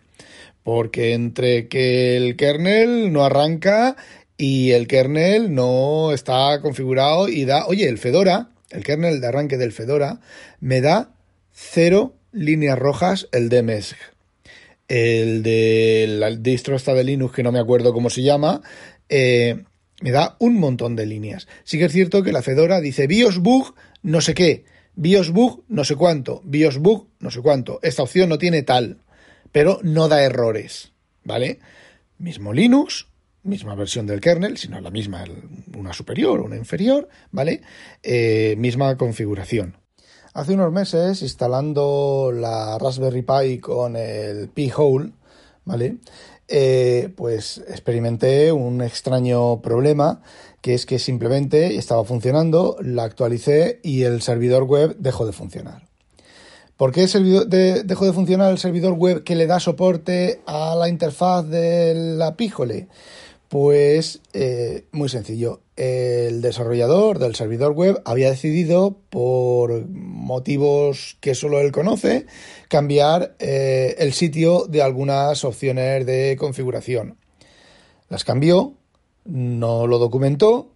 Porque 0.63 1.13
entre 1.13 1.67
que 1.67 2.17
el 2.17 2.35
kernel 2.35 3.11
no 3.11 3.25
arranca 3.25 3.95
y 4.37 4.71
el 4.71 4.87
kernel 4.87 5.53
no 5.53 6.11
está 6.11 6.59
configurado 6.61 7.27
y 7.27 7.45
da, 7.45 7.65
oye, 7.65 7.87
el 7.87 7.97
Fedora, 7.97 8.49
el 8.69 8.83
kernel 8.83 9.21
de 9.21 9.27
arranque 9.27 9.57
del 9.57 9.71
Fedora, 9.71 10.19
me 10.59 10.81
da 10.81 11.11
cero 11.51 12.15
líneas 12.31 12.77
rojas 12.77 13.27
el 13.31 13.49
de 13.49 13.63
MESG. 13.63 13.97
El 14.87 15.41
de 15.43 16.37
distro 16.39 16.75
esta 16.75 16.93
de 16.93 17.03
Linux, 17.03 17.33
que 17.33 17.43
no 17.43 17.51
me 17.51 17.59
acuerdo 17.59 17.93
cómo 17.93 18.09
se 18.09 18.23
llama, 18.23 18.61
eh, 19.09 19.63
me 20.01 20.11
da 20.11 20.35
un 20.39 20.59
montón 20.59 20.95
de 20.95 21.05
líneas. 21.05 21.47
Sí 21.63 21.77
que 21.77 21.85
es 21.85 21.91
cierto 21.91 22.23
que 22.23 22.31
la 22.31 22.41
Fedora 22.41 22.81
dice 22.81 23.07
BIOS 23.07 23.39
bug, 23.39 23.75
no 24.01 24.21
sé 24.21 24.33
qué. 24.33 24.65
BIOS 25.01 25.31
bug 25.31 25.63
no 25.67 25.83
sé 25.83 25.95
cuánto, 25.95 26.41
BIOS 26.43 26.77
bug 26.77 27.07
no 27.19 27.31
sé 27.31 27.41
cuánto. 27.41 27.79
Esta 27.81 28.03
opción 28.03 28.29
no 28.29 28.37
tiene 28.37 28.61
tal, 28.61 28.99
pero 29.51 29.79
no 29.81 30.07
da 30.07 30.21
errores, 30.21 30.91
¿vale? 31.23 31.57
Mismo 32.19 32.53
Linux, 32.53 33.07
misma 33.41 33.73
versión 33.73 34.05
del 34.05 34.21
kernel, 34.21 34.59
sino 34.59 34.79
la 34.79 34.91
misma, 34.91 35.25
una 35.75 35.91
superior, 35.91 36.41
una 36.41 36.55
inferior, 36.55 37.09
¿vale? 37.31 37.63
Eh, 38.03 38.53
misma 38.59 38.95
configuración. 38.95 39.75
Hace 40.35 40.53
unos 40.53 40.71
meses, 40.71 41.23
instalando 41.23 42.31
la 42.31 42.77
Raspberry 42.77 43.23
Pi 43.23 43.57
con 43.57 43.95
el 43.95 44.49
Pi-hole, 44.49 45.13
¿vale? 45.65 45.97
Eh, 46.47 47.09
pues 47.15 47.57
experimenté 47.69 48.51
un 48.51 48.83
extraño 48.83 49.61
problema 49.61 50.21
que 50.61 50.73
es 50.73 50.85
que 50.85 50.99
simplemente 50.99 51.77
estaba 51.77 52.03
funcionando, 52.05 52.77
la 52.81 53.03
actualicé 53.03 53.79
y 53.83 54.03
el 54.03 54.21
servidor 54.21 54.63
web 54.63 54.95
dejó 54.97 55.25
de 55.25 55.33
funcionar. 55.33 55.91
¿Por 56.77 56.91
qué 56.91 57.01
dejó 57.05 58.05
de 58.05 58.13
funcionar 58.13 58.51
el 58.51 58.57
servidor 58.57 58.93
web 58.93 59.23
que 59.23 59.35
le 59.35 59.45
da 59.45 59.59
soporte 59.59 60.41
a 60.47 60.75
la 60.75 60.89
interfaz 60.89 61.47
de 61.47 61.93
la 61.93 62.35
Píjole? 62.35 62.87
Pues 63.47 64.21
eh, 64.33 64.85
muy 64.91 65.07
sencillo. 65.07 65.61
El 65.75 66.41
desarrollador 66.41 67.19
del 67.19 67.35
servidor 67.35 67.73
web 67.73 68.01
había 68.05 68.31
decidido, 68.31 68.97
por 69.11 69.87
motivos 69.89 71.17
que 71.19 71.35
solo 71.35 71.59
él 71.59 71.71
conoce, 71.71 72.25
cambiar 72.67 73.35
eh, 73.37 73.95
el 73.99 74.13
sitio 74.13 74.65
de 74.67 74.81
algunas 74.81 75.43
opciones 75.43 76.05
de 76.05 76.35
configuración. 76.39 77.17
Las 78.09 78.23
cambió, 78.23 78.73
no 79.25 79.87
lo 79.87 79.99
documentó 79.99 80.71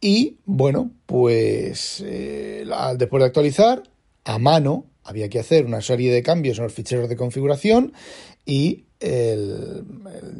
y, 0.00 0.38
bueno, 0.44 0.92
pues 1.06 2.02
eh, 2.06 2.64
después 2.96 3.20
de 3.20 3.26
actualizar, 3.26 3.82
a 4.24 4.38
mano, 4.38 4.86
había 5.02 5.28
que 5.28 5.40
hacer 5.40 5.64
una 5.66 5.80
serie 5.80 6.12
de 6.12 6.22
cambios 6.22 6.58
en 6.58 6.64
los 6.64 6.72
ficheros 6.72 7.08
de 7.08 7.16
configuración 7.16 7.92
y 8.46 8.84
el, 9.00 9.84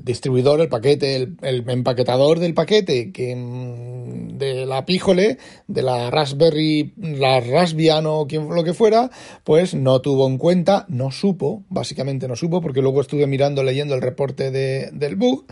distribuidor, 0.05 0.61
el 0.61 0.69
paquete, 0.69 1.17
el, 1.17 1.65
empaquetador 1.69 2.39
del 2.39 2.55
paquete 2.55 3.13
que 3.13 3.35
mm, 3.35 4.37
de 4.39 4.67
la 4.67 4.85
píjole, 4.85 5.39
de 5.67 5.83
la 5.83 6.11
Raspberry, 6.11 6.93
la 6.97 7.41
Raspbian 7.41 8.07
o 8.07 8.27
quien 8.27 8.49
lo 8.49 8.65
que 8.65 8.75
fuera, 8.75 9.11
pues 9.43 9.75
no 9.75 10.01
tuvo 10.01 10.27
en 10.29 10.39
cuenta, 10.39 10.87
no 10.89 11.11
supo, 11.11 11.65
básicamente 11.69 12.29
no 12.29 12.37
supo, 12.37 12.61
porque 12.61 12.83
luego 12.83 13.01
estuve 13.01 13.27
mirando, 13.27 13.63
leyendo 13.63 13.95
el 13.95 14.03
reporte 14.03 14.51
de, 14.51 14.91
del 14.93 15.17
bug, 15.17 15.47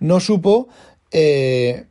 no 0.00 0.20
supo 0.20 0.68
eh, 1.10 1.86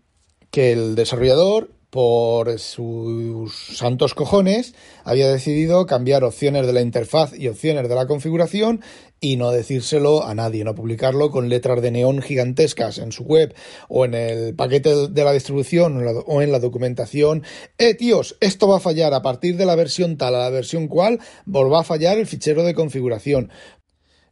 que 0.52 0.72
el 0.72 0.96
desarrollador 0.96 1.70
por 1.90 2.60
sus 2.60 3.78
santos 3.78 4.14
cojones, 4.14 4.76
había 5.06 5.32
decidido 5.32 5.86
cambiar 5.86 6.24
opciones 6.26 6.68
de 6.68 6.74
la 6.74 6.82
interfaz 6.82 7.34
y 7.38 7.48
opciones 7.48 7.88
de 7.88 7.96
la 7.96 8.08
configuración 8.08 8.82
y 9.22 9.38
no 9.38 9.52
decírselo 9.52 10.24
a 10.24 10.36
nadie, 10.36 10.64
no 10.64 10.76
publicarlo 10.76 11.32
con 11.32 11.50
letras 11.50 11.82
de 11.82 11.92
neón 11.92 12.22
gigantescas 12.22 12.98
en 12.98 13.12
su 13.12 13.24
web 13.24 13.56
o 13.88 14.06
en 14.06 14.14
el 14.14 14.54
paquete 14.54 15.08
de 15.08 15.24
la 15.24 15.32
distribución 15.32 16.06
o 16.28 16.42
en 16.42 16.52
la 16.52 16.60
documentación. 16.60 17.44
Eh, 17.78 17.96
tíos, 17.96 18.38
esto 18.42 18.68
va 18.68 18.78
a 18.78 18.82
fallar 18.82 19.14
a 19.14 19.22
partir 19.22 19.56
de 19.56 19.66
la 19.66 19.76
versión 19.76 20.18
tal 20.18 20.36
a 20.36 20.40
la 20.40 20.50
versión 20.50 20.88
cual, 20.88 21.20
va 21.48 21.80
a 21.80 21.84
fallar 21.84 22.18
el 22.18 22.28
fichero 22.28 22.64
de 22.64 22.76
configuración. 22.76 23.50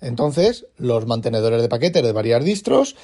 Entonces, 0.02 0.68
los 0.78 1.08
mantenedores 1.08 1.62
de 1.62 1.70
paquetes 1.70 2.04
de 2.04 2.12
varias 2.12 2.44
distros 2.44 2.96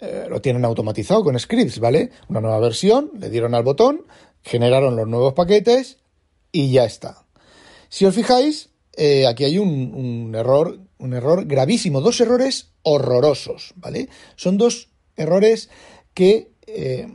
eh, 0.00 0.26
lo 0.30 0.40
tienen 0.40 0.64
automatizado 0.64 1.22
con 1.22 1.38
scripts, 1.38 1.78
¿vale? 1.78 2.10
Una 2.28 2.40
nueva 2.40 2.58
versión, 2.58 3.10
le 3.18 3.28
dieron 3.28 3.54
al 3.54 3.62
botón, 3.62 4.06
generaron 4.42 4.96
los 4.96 5.06
nuevos 5.06 5.34
paquetes 5.34 5.98
y 6.52 6.70
ya 6.70 6.84
está. 6.84 7.26
Si 7.90 8.06
os 8.06 8.14
fijáis, 8.14 8.70
eh, 8.96 9.26
aquí 9.26 9.44
hay 9.44 9.58
un, 9.58 10.34
error, 10.34 10.80
un 10.98 11.12
error 11.12 11.44
gravísimo, 11.44 12.00
dos 12.00 12.18
errores 12.20 12.70
horrorosos, 12.82 13.74
¿vale? 13.76 14.08
Son 14.36 14.56
dos 14.56 14.88
errores 15.16 15.68
que, 16.14 16.50
eh, 16.66 17.06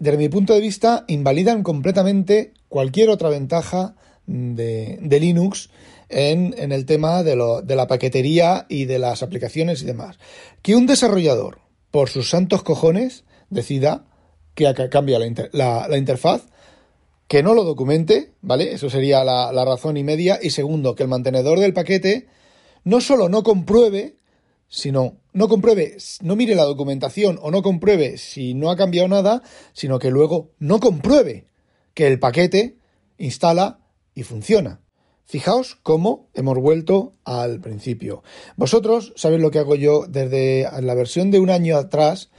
desde 0.00 0.18
mi 0.18 0.28
punto 0.28 0.52
de 0.52 0.60
vista, 0.60 1.04
invalidan 1.06 1.62
completamente 1.62 2.54
cualquier 2.68 3.10
otra 3.10 3.28
ventaja 3.28 3.94
de, 4.26 4.98
Linux 5.20 5.70
en, 6.08 6.72
el 6.72 6.86
tema 6.86 7.22
de 7.22 7.36
la 7.36 7.86
paquetería 7.86 8.66
y 8.68 8.86
de 8.86 8.98
las 8.98 9.22
aplicaciones 9.22 9.82
y 9.82 9.86
demás. 9.86 10.18
Que 10.60 10.74
un 10.74 10.86
desarrollador 10.86 11.62
por 11.92 12.08
sus 12.08 12.28
santos 12.28 12.64
cojones, 12.64 13.24
decida 13.50 14.04
que 14.54 14.74
cambia 14.90 15.20
la, 15.52 15.86
la, 15.88 15.96
interfaz, 15.96 16.48
que 17.28 17.42
no 17.42 17.54
lo 17.54 17.62
documente, 17.62 18.32
¿vale? 18.40 18.72
Eso 18.72 18.90
sería 18.90 19.22
la, 19.22 19.52
la 19.52 19.64
razón 19.64 19.96
y 19.96 20.02
media. 20.02 20.38
Y 20.42 20.50
segundo, 20.50 20.96
que 20.96 21.04
el 21.04 21.08
mantenedor 21.08 21.60
del 21.60 21.72
paquete 21.72 22.26
no 22.82 23.00
solo 23.00 23.28
no 23.28 23.42
compruebe, 23.42 24.16
sino 24.68 25.18
no 25.32 25.48
compruebe, 25.48 25.96
no 26.22 26.34
mire 26.34 26.54
la 26.54 26.64
documentación 26.64 27.38
o 27.40 27.50
no 27.50 27.62
compruebe 27.62 28.18
si 28.18 28.54
no 28.54 28.70
ha 28.70 28.76
cambiado 28.76 29.08
nada, 29.08 29.42
sino 29.72 29.98
que 29.98 30.10
luego 30.10 30.50
no 30.58 30.80
compruebe 30.80 31.46
que 31.94 32.06
el 32.06 32.18
paquete 32.18 32.76
instala 33.18 33.80
y 34.14 34.24
funciona. 34.24 34.81
Fijaos 35.24 35.78
cómo 35.82 36.28
hemos 36.34 36.58
vuelto 36.58 37.14
al 37.24 37.60
principio. 37.60 38.22
Vosotros 38.56 39.12
sabéis 39.16 39.40
lo 39.40 39.50
que 39.50 39.58
hago 39.58 39.74
yo 39.74 40.06
desde 40.06 40.68
la 40.80 40.94
versión 40.94 41.30
de 41.30 41.38
un 41.38 41.50
año 41.50 41.76
atrás. 41.76 42.30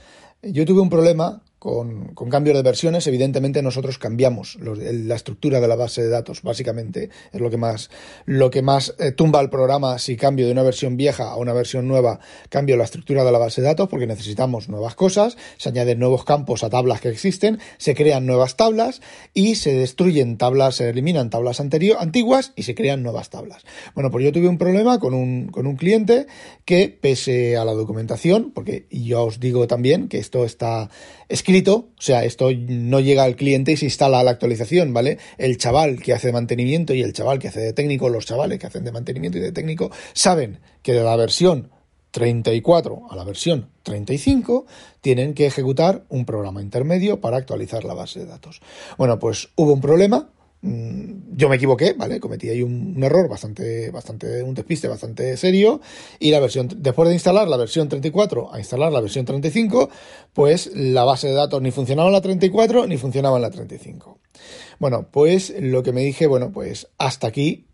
Yo 0.41 0.65
tuve 0.65 0.81
un 0.81 0.89
problema 0.89 1.42
con, 1.63 2.13
con 2.13 2.29
cambios 2.29 2.58
de 2.58 2.62
versiones, 2.62 3.08
evidentemente 3.08 3.62
nosotros 3.62 3.98
cambiamos 3.98 4.58
la 4.60 5.15
estructura 5.15 5.62
de 5.62 5.70
la 5.70 5.77
base 5.77 6.03
de 6.03 6.10
datos, 6.10 6.41
básicamente 6.41 7.10
es 7.32 7.39
lo 7.39 7.50
que 7.50 7.55
más, 7.55 7.89
lo 8.25 8.51
que 8.51 8.62
más 8.62 8.93
eh, 9.00 9.13
tumba 9.13 9.39
al 9.39 9.50
programa 9.50 9.98
si 9.98 10.17
cambio 10.17 10.46
de 10.46 10.51
una 10.51 10.63
versión 10.63 10.98
vieja 10.98 11.29
a 11.29 11.38
una 11.38 11.53
versión 11.53 11.88
nueva, 11.88 12.20
cambio 12.50 12.75
la 12.75 12.84
estructura 12.84 13.24
de 13.24 13.32
la 13.32 13.38
base 13.38 13.62
de 13.62 13.67
datos 13.67 13.88
porque 13.88 14.08
necesitamos 14.08 14.67
nuevas 14.67 14.96
cosas, 14.96 15.38
se 15.55 15.70
añaden 15.70 16.00
nuevos 16.00 16.25
campos 16.25 16.65
a 16.65 16.70
tablas 16.70 17.00
que 17.00 17.08
existen, 17.08 17.60
se 17.77 17.96
crean 17.96 18.25
nuevas 18.25 18.58
tablas 18.58 19.00
y 19.34 19.55
se 19.55 19.74
destruyen 19.74 20.38
tablas, 20.38 20.75
se 20.75 20.89
eliminan 20.89 21.29
tablas 21.29 21.62
anterior, 21.62 21.96
antiguas 22.01 22.51
y 22.58 22.63
se 22.63 22.75
crean 22.75 23.03
nuevas 23.03 23.29
tablas. 23.29 23.63
Bueno, 23.96 24.12
pues 24.12 24.25
yo 24.25 24.34
tuve 24.34 24.50
un 24.50 24.58
problema 24.58 25.00
con 25.00 25.13
un, 25.13 25.48
con 25.48 25.65
un 25.65 25.77
cliente 25.77 26.27
que 26.65 26.89
pese 26.89 27.55
a 27.55 27.63
la 27.63 27.72
documentación, 27.72 28.51
porque 28.53 28.86
yo 28.91 29.24
os 29.24 29.39
digo 29.39 29.65
también 29.65 30.10
que 30.10 30.17
esto 30.17 30.43
está 30.43 30.89
escrito, 31.29 31.52
o 31.67 31.88
sea, 32.00 32.24
esto 32.24 32.50
no 32.51 33.00
llega 33.00 33.24
al 33.24 33.36
cliente 33.36 33.72
y 33.74 33.77
se 33.77 33.86
instala 33.86 34.24
la 34.24 34.31
actualización, 34.31 34.93
¿vale? 34.93 35.17
El 35.38 35.57
chaval 35.57 36.01
que 36.01 36.13
hace 36.13 36.27
de 36.27 36.33
mantenimiento 36.33 36.93
y 36.93 37.01
el 37.01 37.13
chaval 37.13 37.39
que 37.39 37.50
hace 37.50 37.60
de 37.60 37.74
técnico, 37.74 38.10
los 38.10 38.25
chavales 38.25 38.60
que 38.60 38.67
hacen 38.67 38.83
de 38.83 38.91
mantenimiento 38.91 39.38
y 39.38 39.41
de 39.41 39.51
técnico, 39.51 39.91
saben 40.13 40.60
que 40.81 40.93
de 40.93 41.03
la 41.03 41.15
versión 41.15 41.69
34 42.12 43.07
a 43.10 43.15
la 43.15 43.24
versión 43.24 43.69
35 43.83 44.65
tienen 45.01 45.33
que 45.33 45.48
ejecutar 45.48 46.05
un 46.10 46.25
programa 46.25 46.62
intermedio 46.62 47.19
para 47.19 47.38
actualizar 47.38 47.83
la 47.83 47.95
base 47.95 48.19
de 48.19 48.25
datos. 48.27 48.62
Bueno, 48.98 49.19
pues 49.19 49.50
hubo 49.55 49.74
un 49.74 49.81
problema, 49.81 50.29
yo 50.63 51.50
me 51.50 51.58
equivoqué, 51.58 51.91
¿vale? 51.91 52.22
Cometí 52.22 52.50
ahí 52.50 52.62
un, 52.62 53.03
error 53.03 53.27
bastante, 53.27 53.91
bastante, 53.91 54.41
un 54.43 54.53
despiste 54.53 54.88
bastante 54.88 55.36
serio. 55.36 55.82
Y 56.20 56.32
la 56.32 56.39
versión, 56.39 56.70
después 56.77 57.10
de 57.10 57.15
instalar 57.15 57.50
la 57.50 57.58
versión 57.58 57.89
34 57.89 58.53
a 58.53 58.60
instalar 58.60 58.91
la 58.93 59.01
versión 59.01 59.25
35, 59.25 59.89
pues 60.32 60.72
la 60.74 61.03
base 61.03 61.27
de 61.27 61.34
datos 61.34 61.62
ni 61.62 61.72
funcionaba 61.72 62.08
en 62.08 62.13
la 62.13 62.22
34 62.22 62.88
ni 62.88 62.98
funcionaba 62.98 63.36
en 63.36 63.41
la 63.41 63.51
35. 63.51 64.20
Bueno, 64.79 65.10
pues 65.12 65.53
lo 65.60 65.84
que 65.84 65.91
me 65.91 66.01
dije, 66.01 66.27
bueno, 66.27 66.51
pues 66.53 66.88
hasta 66.98 67.27
aquí. 67.27 67.67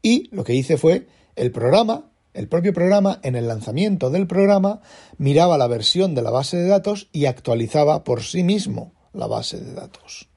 Y 0.00 0.28
lo 0.34 0.44
que 0.44 0.54
hice 0.54 0.76
fue 0.76 1.08
el 1.34 1.50
programa, 1.50 2.12
el 2.32 2.46
propio 2.48 2.72
programa, 2.72 3.18
en 3.24 3.34
el 3.34 3.48
lanzamiento 3.48 4.08
del 4.10 4.28
programa, 4.28 4.82
miraba 5.18 5.58
la 5.58 5.66
versión 5.66 6.14
de 6.14 6.22
la 6.22 6.30
base 6.30 6.58
de 6.58 6.68
datos 6.68 7.08
y 7.10 7.26
actualizaba 7.26 8.04
por 8.04 8.22
sí 8.22 8.44
mismo 8.44 8.94
la 9.12 9.26
base 9.26 9.60
de 9.60 9.74
datos. 9.74 10.28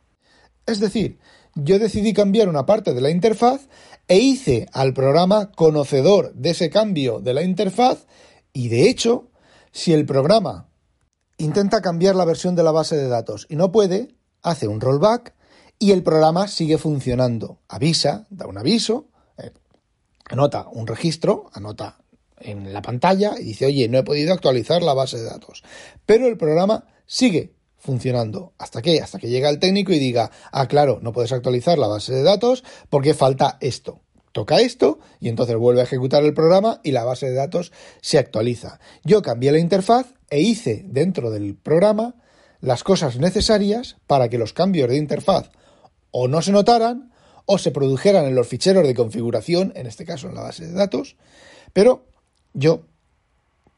Es 0.65 0.79
decir, 0.79 1.19
yo 1.55 1.79
decidí 1.79 2.13
cambiar 2.13 2.49
una 2.49 2.65
parte 2.65 2.93
de 2.93 3.01
la 3.01 3.09
interfaz 3.09 3.67
e 4.07 4.19
hice 4.19 4.67
al 4.73 4.93
programa 4.93 5.51
conocedor 5.51 6.33
de 6.33 6.51
ese 6.51 6.69
cambio 6.69 7.21
de 7.21 7.33
la 7.33 7.43
interfaz 7.43 8.05
y 8.53 8.67
de 8.67 8.89
hecho, 8.89 9.29
si 9.71 9.93
el 9.93 10.05
programa 10.05 10.69
intenta 11.37 11.81
cambiar 11.81 12.15
la 12.15 12.25
versión 12.25 12.55
de 12.55 12.63
la 12.63 12.71
base 12.71 12.95
de 12.95 13.07
datos 13.07 13.47
y 13.49 13.55
no 13.55 13.71
puede, 13.71 14.15
hace 14.41 14.67
un 14.67 14.79
rollback 14.79 15.33
y 15.79 15.91
el 15.91 16.03
programa 16.03 16.47
sigue 16.47 16.77
funcionando. 16.77 17.59
Avisa, 17.67 18.27
da 18.29 18.47
un 18.47 18.57
aviso, 18.57 19.07
eh, 19.37 19.51
anota 20.29 20.67
un 20.71 20.87
registro, 20.87 21.49
anota 21.53 21.97
en 22.37 22.73
la 22.73 22.81
pantalla 22.81 23.33
y 23.39 23.43
dice, 23.43 23.65
oye, 23.65 23.87
no 23.89 23.97
he 23.97 24.03
podido 24.03 24.33
actualizar 24.33 24.81
la 24.83 24.93
base 24.93 25.17
de 25.17 25.23
datos. 25.23 25.63
Pero 26.05 26.27
el 26.27 26.37
programa 26.37 26.85
sigue 27.05 27.53
funcionando. 27.85 28.53
¿Hasta 28.57 28.81
qué? 28.81 29.01
Hasta 29.01 29.19
que 29.19 29.29
llega 29.29 29.49
el 29.49 29.59
técnico 29.59 29.93
y 29.93 29.99
diga, 29.99 30.31
ah, 30.51 30.67
claro, 30.67 30.99
no 31.01 31.13
puedes 31.13 31.31
actualizar 31.31 31.77
la 31.77 31.87
base 31.87 32.13
de 32.13 32.23
datos 32.23 32.63
porque 32.89 33.13
falta 33.13 33.57
esto. 33.61 34.01
Toca 34.31 34.59
esto 34.59 34.99
y 35.21 35.29
entonces 35.29 35.55
vuelve 35.55 35.79
a 35.79 35.85
ejecutar 35.85 36.23
el 36.25 36.33
programa 36.33 36.81
y 36.83 36.91
la 36.91 37.05
base 37.05 37.27
de 37.27 37.35
datos 37.35 37.71
se 38.01 38.17
actualiza. 38.17 38.79
Yo 39.05 39.21
cambié 39.21 39.51
la 39.53 39.59
interfaz 39.59 40.07
e 40.29 40.41
hice 40.41 40.83
dentro 40.85 41.31
del 41.31 41.55
programa 41.55 42.15
las 42.59 42.83
cosas 42.83 43.17
necesarias 43.17 43.95
para 44.07 44.27
que 44.27 44.37
los 44.37 44.51
cambios 44.51 44.89
de 44.89 44.97
interfaz 44.97 45.51
o 46.11 46.27
no 46.27 46.41
se 46.41 46.51
notaran 46.51 47.13
o 47.45 47.57
se 47.57 47.71
produjeran 47.71 48.25
en 48.25 48.35
los 48.35 48.47
ficheros 48.47 48.85
de 48.85 48.95
configuración, 48.95 49.71
en 49.75 49.85
este 49.85 50.03
caso 50.03 50.27
en 50.27 50.35
la 50.35 50.41
base 50.41 50.65
de 50.65 50.73
datos, 50.73 51.15
pero 51.73 52.07
yo 52.53 52.87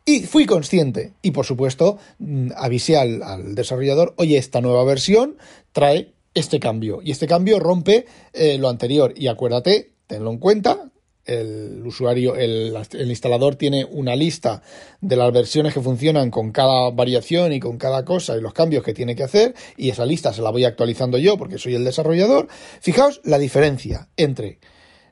y 0.08 0.22
fui 0.22 0.46
consciente 0.46 1.12
y 1.22 1.32
por 1.32 1.46
supuesto 1.46 2.00
mm, 2.18 2.52
avisé 2.56 2.98
al, 2.98 3.54
desarrollador, 3.54 4.16
oye, 4.18 4.38
esta 4.38 4.62
nueva 4.62 4.86
versión 4.86 5.38
trae 5.74 6.14
este 6.34 6.60
cambio 6.60 7.02
y 7.04 7.12
este 7.12 7.28
cambio 7.28 7.60
rompe 7.60 8.06
eh, 8.34 8.58
lo 8.58 8.70
anterior 8.70 9.14
y 9.18 9.28
acuérdate, 9.28 9.92
tenlo 10.08 10.32
en 10.32 10.38
cuenta, 10.38 10.90
el 11.26 11.86
usuario, 11.86 12.38
el, 12.38 12.74
el, 12.94 13.10
instalador 13.10 13.56
tiene 13.56 13.84
una 13.84 14.16
lista 14.16 14.62
de 15.02 15.18
las 15.18 15.34
versiones 15.34 15.74
que 15.74 15.82
funcionan 15.82 16.32
con 16.32 16.54
cada 16.54 16.90
variación 16.92 17.52
y 17.52 17.60
con 17.60 17.78
cada 17.78 18.06
cosa 18.06 18.38
y 18.38 18.42
los 18.42 18.54
cambios 18.54 18.86
que 18.86 18.94
tiene 18.94 19.14
que 19.14 19.24
hacer 19.24 19.56
y 19.76 19.90
esa 19.90 20.06
lista 20.06 20.32
se 20.32 20.42
la 20.42 20.52
voy 20.52 20.64
actualizando 20.64 21.18
yo 21.18 21.38
porque 21.38 21.58
soy 21.58 21.76
el 21.76 21.84
desarrollador. 21.84 22.48
Fijaos 22.80 23.20
la 23.26 23.40
diferencia 23.40 24.08
entre 24.16 24.60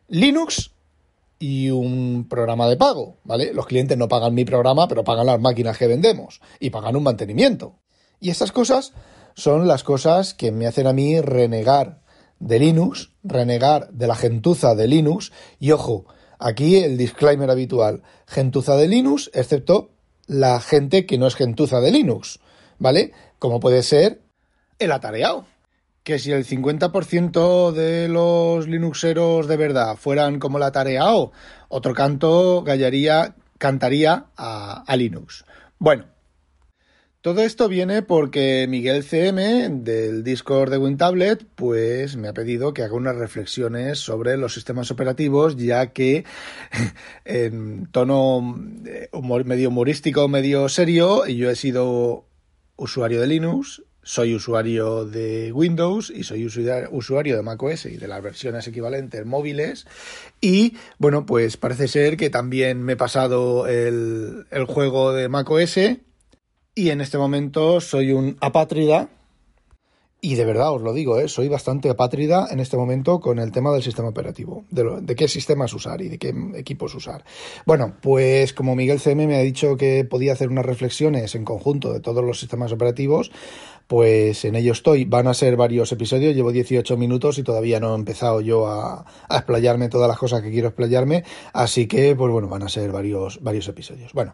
Linux 0.07 0.71
y 1.39 1.69
un 1.69 2.27
programa 2.29 2.67
de 2.67 2.77
pago, 2.77 3.17
¿vale? 3.23 3.53
Los 3.53 3.65
clientes 3.65 3.97
no 3.97 4.07
pagan 4.07 4.33
mi 4.33 4.45
programa, 4.45 4.87
pero 4.87 5.03
pagan 5.03 5.25
las 5.25 5.39
máquinas 5.39 5.77
que 5.77 5.87
vendemos 5.87 6.41
y 6.59 6.69
pagan 6.69 6.95
un 6.95 7.03
mantenimiento. 7.03 7.79
Y 8.19 8.29
estas 8.29 8.51
cosas 8.51 8.93
son 9.35 9.67
las 9.67 9.83
cosas 9.83 10.33
que 10.33 10.51
me 10.51 10.67
hacen 10.67 10.87
a 10.87 10.93
mí 10.93 11.19
renegar 11.19 12.01
de 12.39 12.59
Linux, 12.59 13.11
renegar 13.23 13.89
de 13.91 14.07
la 14.07 14.15
gentuza 14.15 14.75
de 14.75 14.87
Linux 14.87 15.31
y 15.59 15.71
ojo, 15.71 16.05
aquí 16.39 16.77
el 16.77 16.97
disclaimer 16.97 17.49
habitual, 17.49 18.03
gentuza 18.27 18.75
de 18.75 18.87
Linux, 18.87 19.29
excepto 19.33 19.91
la 20.27 20.59
gente 20.59 21.05
que 21.05 21.17
no 21.17 21.27
es 21.27 21.35
gentuza 21.35 21.81
de 21.81 21.91
Linux, 21.91 22.39
¿vale? 22.79 23.11
Como 23.39 23.59
puede 23.59 23.83
ser 23.83 24.21
el 24.79 24.91
atareado 24.91 25.45
que 26.05 26.19
si 26.19 26.31
el 26.31 26.45
50% 26.45 27.71
de 27.71 28.07
los 28.07 28.67
Linuxeros 28.67 29.47
de 29.47 29.57
verdad 29.57 29.97
fueran 29.97 30.37
como 30.37 30.59
la 30.59 30.71
Tareao, 30.71 31.31
otro 31.67 31.95
canto 31.95 32.61
gallaría, 32.61 33.35
cantaría 33.57 34.27
a, 34.37 34.83
a 34.85 34.95
Linux. 34.95 35.45
Bueno, 35.79 36.05
todo 37.21 37.41
esto 37.41 37.67
viene 37.67 38.03
porque 38.03 38.67
Miguel 38.69 39.03
CM 39.03 39.67
del 39.81 40.23
Discord 40.23 40.69
de 40.69 40.77
WinTablet 40.77 41.43
pues 41.55 42.17
me 42.17 42.27
ha 42.27 42.33
pedido 42.33 42.71
que 42.71 42.83
haga 42.83 42.93
unas 42.93 43.15
reflexiones 43.15 43.97
sobre 43.97 44.37
los 44.37 44.53
sistemas 44.53 44.91
operativos 44.91 45.57
ya 45.57 45.87
que 45.87 46.23
en 47.25 47.87
tono 47.87 48.63
eh, 48.85 49.09
medio 49.43 49.69
humorístico, 49.69 50.27
medio 50.27 50.69
serio, 50.69 51.25
yo 51.25 51.49
he 51.49 51.55
sido 51.55 52.27
usuario 52.75 53.19
de 53.21 53.25
Linux 53.25 53.81
soy 54.05 54.35
usuario 54.35 55.03
de 55.03 55.51
Windows 55.51 56.13
y 56.15 56.23
soy 56.23 56.45
usuario 56.45 57.35
de 57.35 57.41
macOS 57.41 57.87
y 57.87 57.97
de 57.97 58.07
las 58.07 58.21
versiones 58.21 58.67
equivalentes 58.67 59.25
móviles. 59.25 59.87
Y 60.39 60.77
bueno, 60.99 61.25
pues 61.25 61.57
parece 61.57 61.87
ser 61.87 62.15
que 62.15 62.29
también 62.29 62.83
me 62.83 62.93
he 62.93 62.97
pasado 62.97 63.67
el, 63.67 64.45
el 64.51 64.65
juego 64.65 65.11
de 65.11 65.27
macOS 65.27 65.77
y 66.75 66.89
en 66.91 67.01
este 67.01 67.17
momento 67.17 67.81
soy 67.81 68.11
un 68.11 68.37
apátrida 68.41 69.09
y 70.25 70.33
de 70.33 70.43
verdad 70.43 70.73
os 70.73 70.81
lo 70.81 70.91
digo, 70.91 71.19
¿eh? 71.19 71.27
soy 71.27 71.49
bastante 71.49 71.87
apátrida 71.87 72.47
en 72.49 72.59
este 72.59 72.77
momento 72.77 73.19
con 73.19 73.37
el 73.37 73.51
tema 73.51 73.71
del 73.71 73.83
sistema 73.83 74.09
operativo, 74.09 74.65
de, 74.71 75.15
qué 75.15 75.27
sistemas 75.27 75.71
usar 75.75 76.01
y 76.01 76.09
de 76.09 76.17
qué 76.17 76.33
equipos 76.55 76.95
usar. 76.95 77.23
Bueno, 77.67 77.93
pues 78.01 78.51
como 78.51 78.75
Miguel 78.75 78.99
CM 78.99 79.27
me 79.27 79.35
ha 79.35 79.41
dicho 79.41 79.77
que 79.77 80.03
podía 80.03 80.33
hacer 80.33 80.49
unas 80.49 80.65
reflexiones 80.65 81.35
en 81.35 81.45
conjunto 81.45 81.93
de 81.93 81.99
todos 81.99 82.23
los 82.23 82.39
sistemas 82.39 82.71
operativos, 82.71 83.31
pues 83.85 84.43
en 84.45 84.55
ello 84.55 84.71
estoy. 84.71 85.05
Van 85.05 85.27
a 85.27 85.35
ser 85.35 85.57
varios 85.57 85.91
episodios, 85.91 86.33
llevo 86.33 86.51
18 86.51 86.97
minutos 86.97 87.37
y 87.37 87.43
todavía 87.43 87.79
no 87.79 87.93
he 87.93 87.95
empezado 87.95 88.41
yo 88.41 88.65
a, 88.65 89.05
a 89.29 89.37
explayarme 89.37 89.89
todas 89.89 90.07
las 90.07 90.17
cosas 90.17 90.41
que 90.41 90.49
quiero 90.49 90.69
explayarme, 90.69 91.23
así 91.53 91.85
que 91.85 92.15
pues 92.15 92.31
bueno, 92.31 92.47
van 92.47 92.63
a 92.63 92.69
ser 92.69 92.91
varios, 92.91 93.43
varios 93.43 93.67
episodios. 93.67 94.11
Bueno, 94.13 94.33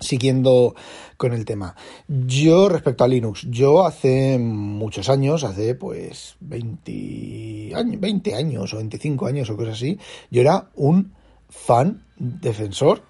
Siguiendo 0.00 0.74
con 1.16 1.32
el 1.32 1.44
tema. 1.44 1.74
Yo, 2.06 2.68
respecto 2.68 3.02
a 3.02 3.08
Linux, 3.08 3.46
yo 3.50 3.84
hace 3.84 4.38
muchos 4.38 5.08
años, 5.08 5.42
hace 5.42 5.74
pues 5.74 6.36
20 6.40 7.72
años, 7.74 8.00
20 8.00 8.34
años 8.34 8.74
o 8.74 8.76
25 8.76 9.26
años 9.26 9.50
o 9.50 9.56
cosas 9.56 9.74
así, 9.74 9.98
yo 10.30 10.40
era 10.40 10.70
un 10.76 11.14
fan 11.48 12.04
defensor 12.16 13.07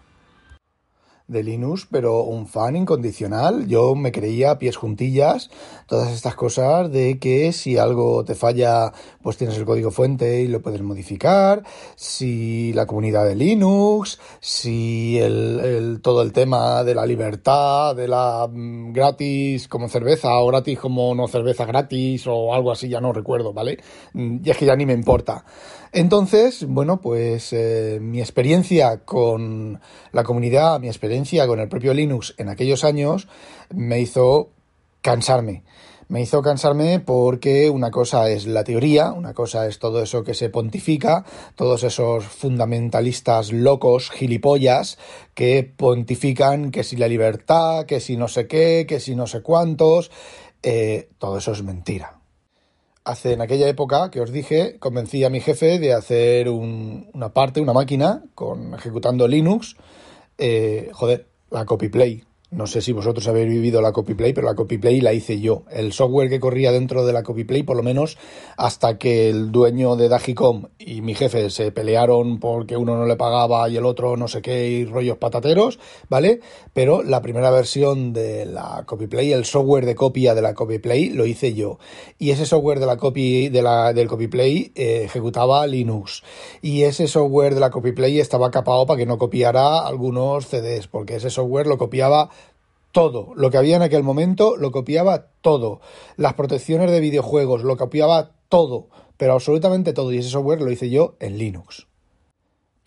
de 1.29 1.43
Linux, 1.43 1.87
pero 1.91 2.23
un 2.23 2.47
fan 2.47 2.75
incondicional. 2.75 3.67
Yo 3.69 3.95
me 3.95 4.13
creía 4.13 4.59
pies 4.59 4.77
juntillas, 4.77 5.51
todas 5.87 6.11
estas 6.13 6.35
cosas 6.35 6.91
de 6.91 7.19
que 7.19 7.53
si 7.53 7.77
algo 7.77 8.25
te 8.25 8.35
falla, 8.35 8.93
pues 9.23 9.37
tienes 9.37 9.59
el 9.59 9.67
código 9.67 9.91
fuente 9.91 10.41
y 10.41 10.49
lo 10.49 10.63
puedes 10.63 10.81
modificar, 10.81 11.63
si 11.97 12.73
la 12.73 12.87
comunidad 12.87 13.27
de 13.27 13.37
Linux, 13.37 14.19
si 14.41 15.19
el, 15.19 16.01
todo 16.03 16.23
el 16.23 16.33
tema 16.33 16.83
de 16.83 16.95
la 16.95 17.05
libertad, 17.05 17.95
de 17.95 18.09
la 18.09 18.49
mm, 18.51 18.93
gratis 18.93 19.69
como 19.69 19.89
cerveza 19.89 20.35
o 20.39 20.47
gratis 20.47 20.79
como 20.79 21.15
no 21.15 21.29
cerveza 21.29 21.67
gratis 21.67 22.27
o 22.27 22.55
algo 22.55 22.73
así, 22.73 22.89
ya 22.89 23.03
no 23.03 23.13
recuerdo, 23.13 23.53
¿vale? 23.53 23.79
Mm, 24.15 24.39
y 24.43 24.51
es 24.51 24.57
que 24.57 24.65
ya 24.65 24.75
ni 24.75 24.87
me 24.87 24.95
importa. 24.95 25.45
Entonces, 25.93 26.67
bueno, 26.67 27.01
pues 27.01 27.53
eh, 27.53 27.99
mi 28.01 28.21
experiencia 28.21 29.05
con 29.05 29.81
la 30.13 30.23
comunidad, 30.23 30.81
mi 30.81 30.89
experiencia 30.89 31.18
con 31.47 31.61
el 31.61 31.69
propio 31.69 31.95
Linux 31.95 32.35
en 32.39 32.49
aquellos 32.49 32.85
años 32.85 33.29
me 33.75 34.01
hizo 34.01 34.51
cansarme. 35.03 35.65
Me 36.09 36.23
hizo 36.23 36.41
cansarme 36.41 37.01
porque 37.01 37.69
una 37.69 37.91
cosa 37.91 38.31
es 38.31 38.47
la 38.47 38.65
teoría, 38.65 39.13
una 39.13 39.35
cosa 39.35 39.67
es 39.67 39.79
todo 39.79 40.03
eso 40.03 40.25
que 40.25 40.33
se 40.33 40.49
pontifica, 40.49 41.25
todos 41.55 41.83
esos 41.83 42.25
fundamentalistas 42.25 43.53
locos, 43.53 44.11
gilipollas, 44.11 44.97
que 45.35 45.65
pontifican 45.65 46.71
que 46.71 46.83
si 46.83 46.97
la 46.97 47.09
libertad, 47.09 47.85
que 47.85 48.01
si 48.01 48.17
no 48.17 48.29
sé 48.29 48.47
qué, 48.47 48.87
que 48.89 49.01
si 49.01 49.15
no 49.15 49.27
sé 49.27 49.43
cuántos, 49.43 50.11
eh, 50.63 51.11
todo 51.19 51.39
eso 51.39 51.53
es 51.53 51.63
mentira 51.63 52.19
hace 53.09 53.33
en 53.33 53.41
aquella 53.41 53.69
época 53.69 54.11
que 54.11 54.21
os 54.21 54.31
dije, 54.31 54.79
convencí 54.79 55.25
a 55.25 55.31
mi 55.31 55.41
jefe 55.41 55.79
de 55.79 55.95
hacer 55.95 56.51
una 56.51 57.33
parte, 57.33 57.61
una 57.61 57.73
máquina, 57.73 58.23
con 58.35 58.75
ejecutando 58.75 59.27
Linux, 59.27 59.77
eh, 60.39 60.91
joder, 60.93 61.27
la 61.51 61.65
CopyPlay, 61.65 62.25
no 62.51 62.67
sé 62.67 62.81
si 62.81 62.93
vosotros 62.93 63.29
habéis 63.29 63.49
vivido 63.49 63.83
la 63.83 63.93
CopyPlay, 63.93 64.33
pero 64.33 64.47
la 64.47 64.55
CopyPlay 64.55 65.03
la 65.03 65.13
hice 65.13 65.39
yo. 65.39 65.65
El 65.71 65.93
software 65.93 66.31
que 66.31 66.41
corría 66.41 66.73
dentro 66.73 67.05
de 67.05 67.13
la 67.13 67.23
CopyPlay, 67.23 67.63
por 67.63 67.77
lo 67.77 67.83
menos 67.83 68.17
hasta 68.57 68.97
que 68.97 69.29
el 69.29 69.53
dueño 69.53 69.97
de 69.97 70.09
Dagicom 70.09 70.65
y 70.79 71.03
mi 71.03 71.15
jefe 71.15 71.51
se 71.51 71.73
pelearon 71.73 72.41
porque 72.41 72.79
uno 72.79 72.97
no 72.97 73.05
le 73.05 73.17
pagaba 73.17 73.69
y 73.69 73.77
el 73.77 73.85
otro 73.85 74.17
no 74.17 74.29
sé 74.29 74.41
qué 74.41 74.67
y 74.67 74.85
rollos 74.87 75.19
patateros, 75.19 75.79
¿vale? 76.09 76.41
Pero 76.73 77.03
la 77.03 77.21
primera 77.21 77.51
versión 77.51 78.15
de 78.15 78.47
la 78.47 78.85
CopyPlay, 78.87 79.33
el 79.33 79.45
software 79.45 79.85
de 79.85 79.95
copia 79.95 80.35
de 80.35 80.41
la 80.41 80.55
CopyPlay, 80.55 81.11
lo 81.11 81.27
hice 81.27 81.53
yo. 81.53 81.79
Y 82.19 82.31
ese 82.31 82.47
software 82.47 82.81
de 82.81 82.87
la 82.87 82.97
copy, 82.97 83.51
de 83.51 83.61
la, 83.61 83.93
del 83.93 84.09
CopyPlay 84.09 84.73
eh, 84.75 85.03
ejecutaba 85.05 85.67
Linux. 85.67 86.23
Y 86.63 86.85
ese 86.85 87.09
software 87.09 87.55
de 87.55 87.61
la 87.61 87.71
CopyPlay 87.71 88.21
estaba 88.21 88.51
capado 88.51 88.87
para 88.87 88.97
que 88.97 89.07
no 89.07 89.19
copiara 89.19 89.87
algunos 89.87 90.47
CDs, 90.47 90.89
porque 90.89 91.17
ese 91.17 91.29
software 91.29 91.67
lo 91.67 91.77
copiaba 91.77 92.31
todo. 92.93 93.33
Lo 93.35 93.51
que 93.51 93.59
había 93.59 93.77
en 93.77 93.83
aquel 93.83 94.03
momento 94.03 94.57
lo 94.57 94.71
copiaba 94.73 95.27
todo. 95.41 95.81
Las 96.17 96.35
protecciones 96.35 96.91
de 96.91 97.01
videojuegos 97.01 97.63
lo 97.63 97.77
copiaba 97.77 98.33
todo, 98.49 98.89
pero 99.17 99.35
absolutamente 99.35 99.93
todo. 99.93 100.13
Y 100.13 100.19
ese 100.19 100.31
software 100.31 100.61
lo 100.61 100.71
hice 100.71 100.91
yo 100.91 101.17
en 101.21 101.39
Linux 101.39 101.89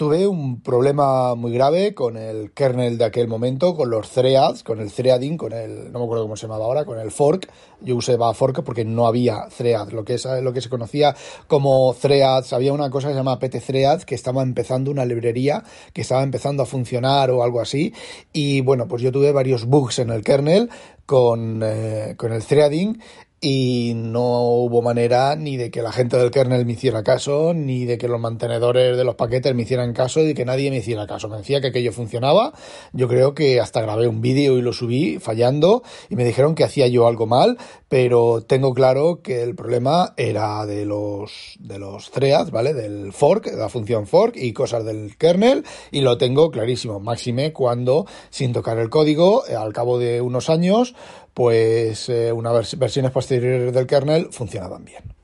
tuve 0.01 0.25
un 0.25 0.61
problema 0.61 1.35
muy 1.35 1.51
grave 1.53 1.93
con 1.93 2.17
el 2.17 2.53
kernel 2.53 2.97
de 2.97 3.05
aquel 3.05 3.27
momento, 3.27 3.75
con 3.75 3.91
los 3.91 4.09
threads, 4.09 4.63
con 4.63 4.79
el 4.79 4.91
threading, 4.91 5.37
con 5.37 5.53
el, 5.53 5.91
no 5.91 5.99
me 5.99 6.05
acuerdo 6.05 6.23
cómo 6.23 6.35
se 6.35 6.47
llamaba 6.47 6.65
ahora, 6.65 6.85
con 6.85 6.97
el 6.97 7.11
fork. 7.11 7.47
Yo 7.81 7.95
usaba 7.95 8.33
fork 8.33 8.63
porque 8.63 8.83
no 8.83 9.05
había 9.05 9.47
threads, 9.55 9.93
lo 9.93 10.03
que 10.03 10.15
es 10.15 10.25
lo 10.25 10.53
que 10.53 10.61
se 10.61 10.69
conocía 10.69 11.15
como 11.45 11.93
threads. 11.93 12.51
Había 12.51 12.73
una 12.73 12.89
cosa 12.89 13.09
que 13.09 13.13
se 13.13 13.19
llama 13.19 13.37
pt 13.37 13.59
threads 13.63 14.03
que 14.03 14.15
estaba 14.15 14.41
empezando 14.41 14.89
una 14.89 15.05
librería 15.05 15.63
que 15.93 16.01
estaba 16.01 16.23
empezando 16.23 16.63
a 16.63 16.65
funcionar 16.65 17.29
o 17.29 17.43
algo 17.43 17.61
así. 17.61 17.93
Y 18.33 18.61
bueno, 18.61 18.87
pues 18.87 19.03
yo 19.03 19.11
tuve 19.11 19.31
varios 19.31 19.65
bugs 19.65 19.99
en 19.99 20.09
el 20.09 20.23
kernel 20.23 20.71
con, 21.05 21.61
eh, 21.63 22.15
con 22.17 22.33
el 22.33 22.43
threading 22.43 22.97
y 23.43 23.93
no 23.95 24.43
hubo 24.43 24.84
manera 24.84 25.36
ni 25.36 25.58
de 25.58 25.71
que 25.71 25.82
la 25.82 25.91
gente 25.91 26.15
del 26.15 26.30
kernel 26.30 26.63
me 26.63 26.73
hiciera 26.73 27.04
caso, 27.04 27.56
ni 27.56 27.86
de 27.86 27.97
que 27.97 28.08
los 28.08 28.19
mantenedores 28.19 28.95
de 28.95 29.04
los 29.04 29.15
paquetes 29.15 29.56
me 29.56 29.63
hicieran 29.63 29.93
caso, 29.93 30.21
y 30.21 30.36
que 30.36 30.45
nadie 30.45 30.69
me 30.69 30.77
hiciera 30.77 31.08
caso. 31.08 31.27
Me 31.27 31.38
decía 31.38 31.60
que 31.60 31.67
aquello 31.67 31.91
funcionaba. 31.91 32.54
Yo 32.93 33.08
creo 33.08 33.34
que 33.34 33.60
hasta 33.60 33.82
grabé 33.82 34.08
un 34.08 34.21
vídeo 34.21 34.60
y 34.60 34.62
lo 34.62 34.73
subí 34.73 35.17
fallando 35.17 35.82
y 36.08 36.15
me 36.15 36.23
dijeron 36.23 36.54
que 36.54 36.63
hacía 36.63 36.88
yo 36.88 37.08
algo 37.08 37.25
mal, 37.25 37.58
pero 37.89 38.41
tengo 38.41 38.75
claro 38.75 39.21
que 39.23 39.41
el 39.41 39.56
problema 39.56 40.13
era 40.17 40.63
de 40.67 40.86
los 40.86 41.58
de 41.60 41.80
los 41.80 42.12
threads, 42.12 42.51
¿vale? 42.51 42.75
Del 42.75 43.12
fork, 43.12 43.45
de 43.45 43.58
la 43.58 43.69
función 43.69 44.06
fork 44.06 44.36
y 44.38 44.54
cosas 44.54 44.86
del 44.86 45.17
kernel 45.17 45.65
y 45.89 46.01
lo 46.01 46.19
tengo 46.19 46.51
clarísimo. 46.51 46.99
Máxime 46.99 47.54
cuando 47.54 48.06
sin 48.30 48.54
tocar 48.54 48.77
el 48.77 48.89
código, 48.89 49.43
al 49.45 49.73
cabo 49.73 49.97
de 49.97 50.21
unos 50.21 50.51
años, 50.51 50.93
pues 51.33 52.09
eh, 52.09 52.31
unas 52.31 52.77
versiones 52.77 53.11
posteriores 53.11 53.73
del 53.73 53.87
kernel 53.87 54.27
funcionaban 54.31 54.85
bien. 54.85 55.15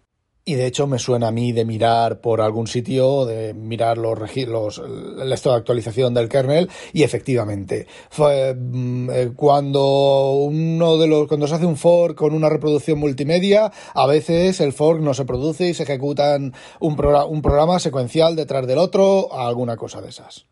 Y 0.49 0.55
de 0.55 0.65
hecho 0.65 0.87
me 0.87 0.97
suena 0.97 1.27
a 1.27 1.31
mí 1.31 1.51
de 1.51 1.65
mirar 1.65 2.21
por 2.21 2.39
algún 2.39 2.67
sitio, 2.67 3.25
de 3.25 3.53
mirar 3.53 3.97
los, 3.97 4.17
los 4.17 4.77
el 4.77 5.33
estado 5.33 5.55
de 5.55 5.59
actualización 5.59 6.13
del 6.13 6.29
kernel 6.29 6.69
y 6.93 7.03
efectivamente 7.03 7.85
fue, 8.09 8.55
mm, 8.55 9.09
eh, 9.09 9.31
cuando 9.35 10.31
uno 10.31 10.97
de 10.97 11.07
los 11.07 11.27
cuando 11.27 11.47
se 11.47 11.55
hace 11.55 11.65
un 11.65 11.75
fork 11.75 12.15
con 12.15 12.33
una 12.33 12.47
reproducción 12.47 12.97
multimedia, 12.97 13.73
a 13.93 14.07
veces 14.07 14.61
el 14.61 14.71
fork 14.71 15.01
no 15.01 15.13
se 15.13 15.25
produce 15.25 15.67
y 15.67 15.73
se 15.73 15.83
ejecutan 15.83 16.53
un, 16.79 16.93
un 16.93 17.41
programa 17.41 17.79
secuencial 17.79 18.37
detrás 18.37 18.65
del 18.65 18.77
otro, 18.77 19.33
alguna 19.37 19.75
cosa 19.75 20.01
de 20.01 20.07
esas. 20.07 20.45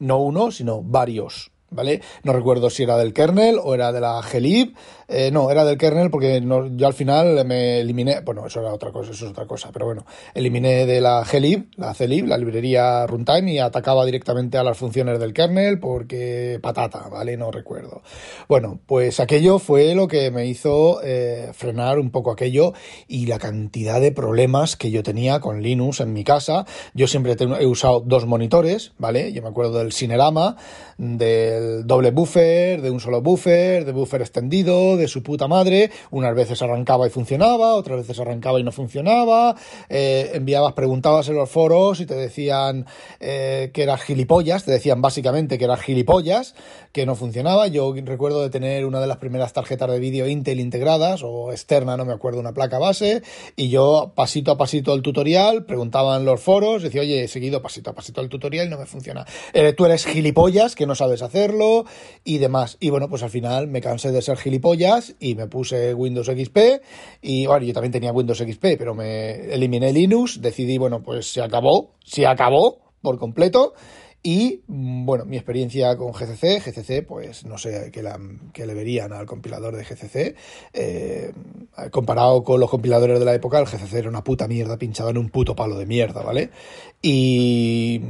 No 0.00 0.18
uno, 0.18 0.50
sino 0.50 0.82
varios. 0.82 1.52
¿Vale? 1.70 2.02
No 2.24 2.32
recuerdo 2.32 2.70
si 2.70 2.82
era 2.82 2.96
del 2.96 3.12
kernel 3.12 3.58
o 3.62 3.74
era 3.74 3.92
de 3.92 4.00
la 4.00 4.20
glib. 4.20 4.74
Eh, 5.08 5.30
no, 5.32 5.50
era 5.50 5.64
del 5.64 5.76
kernel 5.76 6.08
porque 6.08 6.40
yo 6.76 6.86
al 6.86 6.94
final 6.94 7.44
me 7.44 7.80
eliminé, 7.80 8.20
bueno, 8.20 8.46
eso 8.46 8.60
era 8.60 8.72
otra 8.72 8.92
cosa, 8.92 9.10
eso 9.10 9.24
es 9.24 9.32
otra 9.32 9.44
cosa, 9.44 9.70
pero 9.72 9.86
bueno, 9.86 10.06
eliminé 10.34 10.86
de 10.86 11.00
la 11.00 11.24
glib, 11.24 11.66
la 11.76 11.92
glib, 11.92 12.26
la 12.26 12.38
librería 12.38 13.08
runtime 13.08 13.52
y 13.52 13.58
atacaba 13.58 14.04
directamente 14.04 14.56
a 14.56 14.62
las 14.62 14.78
funciones 14.78 15.18
del 15.18 15.32
kernel 15.32 15.80
porque 15.80 16.60
patata, 16.62 17.08
¿vale? 17.08 17.36
No 17.36 17.50
recuerdo. 17.50 18.02
Bueno, 18.48 18.78
pues 18.86 19.18
aquello 19.18 19.58
fue 19.58 19.96
lo 19.96 20.06
que 20.06 20.30
me 20.30 20.46
hizo 20.46 21.00
eh, 21.02 21.50
frenar 21.54 21.98
un 21.98 22.10
poco 22.10 22.30
aquello 22.30 22.72
y 23.08 23.26
la 23.26 23.38
cantidad 23.38 24.00
de 24.00 24.12
problemas 24.12 24.76
que 24.76 24.90
yo 24.90 25.02
tenía 25.02 25.40
con 25.40 25.62
Linux 25.62 26.00
en 26.00 26.12
mi 26.12 26.22
casa. 26.24 26.66
Yo 26.94 27.06
siempre 27.06 27.36
he 27.58 27.66
usado 27.66 28.00
dos 28.00 28.26
monitores, 28.26 28.92
¿vale? 28.98 29.32
Yo 29.32 29.42
me 29.42 29.48
acuerdo 29.48 29.78
del 29.78 29.92
Cinerama, 29.92 30.56
doble 31.84 32.10
buffer, 32.10 32.80
de 32.80 32.90
un 32.90 33.00
solo 33.00 33.20
buffer, 33.20 33.84
de 33.84 33.92
buffer 33.92 34.20
extendido, 34.20 34.96
de 34.96 35.08
su 35.08 35.22
puta 35.22 35.48
madre. 35.48 35.90
Unas 36.10 36.34
veces 36.34 36.60
arrancaba 36.62 37.06
y 37.06 37.10
funcionaba, 37.10 37.74
otras 37.74 37.98
veces 37.98 38.18
arrancaba 38.20 38.60
y 38.60 38.64
no 38.64 38.72
funcionaba. 38.72 39.56
Eh, 39.88 40.30
enviabas, 40.34 40.72
preguntabas 40.74 41.28
en 41.28 41.36
los 41.36 41.50
foros 41.50 42.00
y 42.00 42.06
te 42.06 42.14
decían 42.14 42.86
eh, 43.20 43.70
que 43.72 43.82
eras 43.82 44.02
gilipollas, 44.02 44.64
te 44.64 44.72
decían 44.72 45.00
básicamente 45.02 45.58
que 45.58 45.64
eras 45.64 45.80
gilipollas, 45.80 46.54
que 46.92 47.06
no 47.06 47.14
funcionaba. 47.14 47.66
Yo 47.68 47.94
recuerdo 48.04 48.42
de 48.42 48.50
tener 48.50 48.86
una 48.86 49.00
de 49.00 49.06
las 49.06 49.18
primeras 49.18 49.52
tarjetas 49.52 49.90
de 49.90 49.98
vídeo 49.98 50.26
Intel 50.26 50.60
integradas 50.60 51.22
o 51.22 51.52
externa, 51.52 51.96
no 51.96 52.04
me 52.04 52.12
acuerdo, 52.12 52.40
una 52.40 52.52
placa 52.52 52.78
base, 52.78 53.22
y 53.56 53.68
yo 53.68 54.12
pasito 54.14 54.52
a 54.52 54.58
pasito 54.58 54.94
el 54.94 55.02
tutorial, 55.02 55.64
preguntaba 55.64 56.16
en 56.16 56.24
los 56.24 56.40
foros, 56.40 56.82
decía, 56.82 57.02
oye, 57.02 57.24
he 57.24 57.28
seguido 57.28 57.62
pasito 57.62 57.90
a 57.90 57.94
pasito 57.94 58.20
el 58.20 58.28
tutorial 58.28 58.66
y 58.66 58.70
no 58.70 58.78
me 58.78 58.86
funciona. 58.86 59.26
Eh, 59.52 59.72
tú 59.72 59.86
eres 59.86 60.06
gilipollas, 60.06 60.74
que 60.74 60.86
no 60.86 60.94
sabes 60.94 61.22
hacer 61.22 61.49
y 62.24 62.38
demás. 62.38 62.76
Y 62.80 62.90
bueno, 62.90 63.08
pues 63.08 63.22
al 63.22 63.30
final 63.30 63.68
me 63.68 63.80
cansé 63.80 64.12
de 64.12 64.22
ser 64.22 64.36
gilipollas 64.36 65.14
y 65.18 65.34
me 65.34 65.46
puse 65.46 65.94
Windows 65.94 66.26
XP 66.26 66.58
y 67.22 67.46
bueno, 67.46 67.64
yo 67.64 67.72
también 67.72 67.92
tenía 67.92 68.12
Windows 68.12 68.38
XP, 68.38 68.76
pero 68.78 68.94
me 68.94 69.52
eliminé 69.52 69.92
Linux, 69.92 70.40
decidí, 70.40 70.78
bueno, 70.78 71.02
pues 71.02 71.32
se 71.32 71.42
acabó, 71.42 71.94
se 72.04 72.26
acabó 72.26 72.80
por 73.02 73.18
completo 73.18 73.74
y 74.22 74.62
mm, 74.66 75.06
bueno, 75.06 75.24
mi 75.24 75.36
experiencia 75.36 75.96
con 75.96 76.12
GCC, 76.12 76.60
GCC, 76.60 77.06
pues 77.06 77.46
no 77.46 77.56
sé 77.56 77.90
qué, 77.90 78.66
le 78.66 78.74
verían 78.74 79.12
al 79.12 79.26
compilador 79.26 79.76
de 79.76 79.84
GCC. 79.84 80.36
Eh, 80.74 81.32
comparado 81.90 82.42
con 82.42 82.60
los 82.60 82.68
compiladores 82.68 83.18
de 83.18 83.24
la 83.24 83.34
época, 83.34 83.58
el 83.58 83.66
GCC 83.66 83.94
era 83.94 84.08
una 84.08 84.22
puta 84.22 84.46
mierda 84.46 84.76
pinchado 84.76 85.10
en 85.10 85.18
un 85.18 85.30
puto 85.30 85.56
palo 85.56 85.78
de 85.78 85.86
mierda, 85.86 86.22
¿vale? 86.22 86.50
Y 87.00 88.00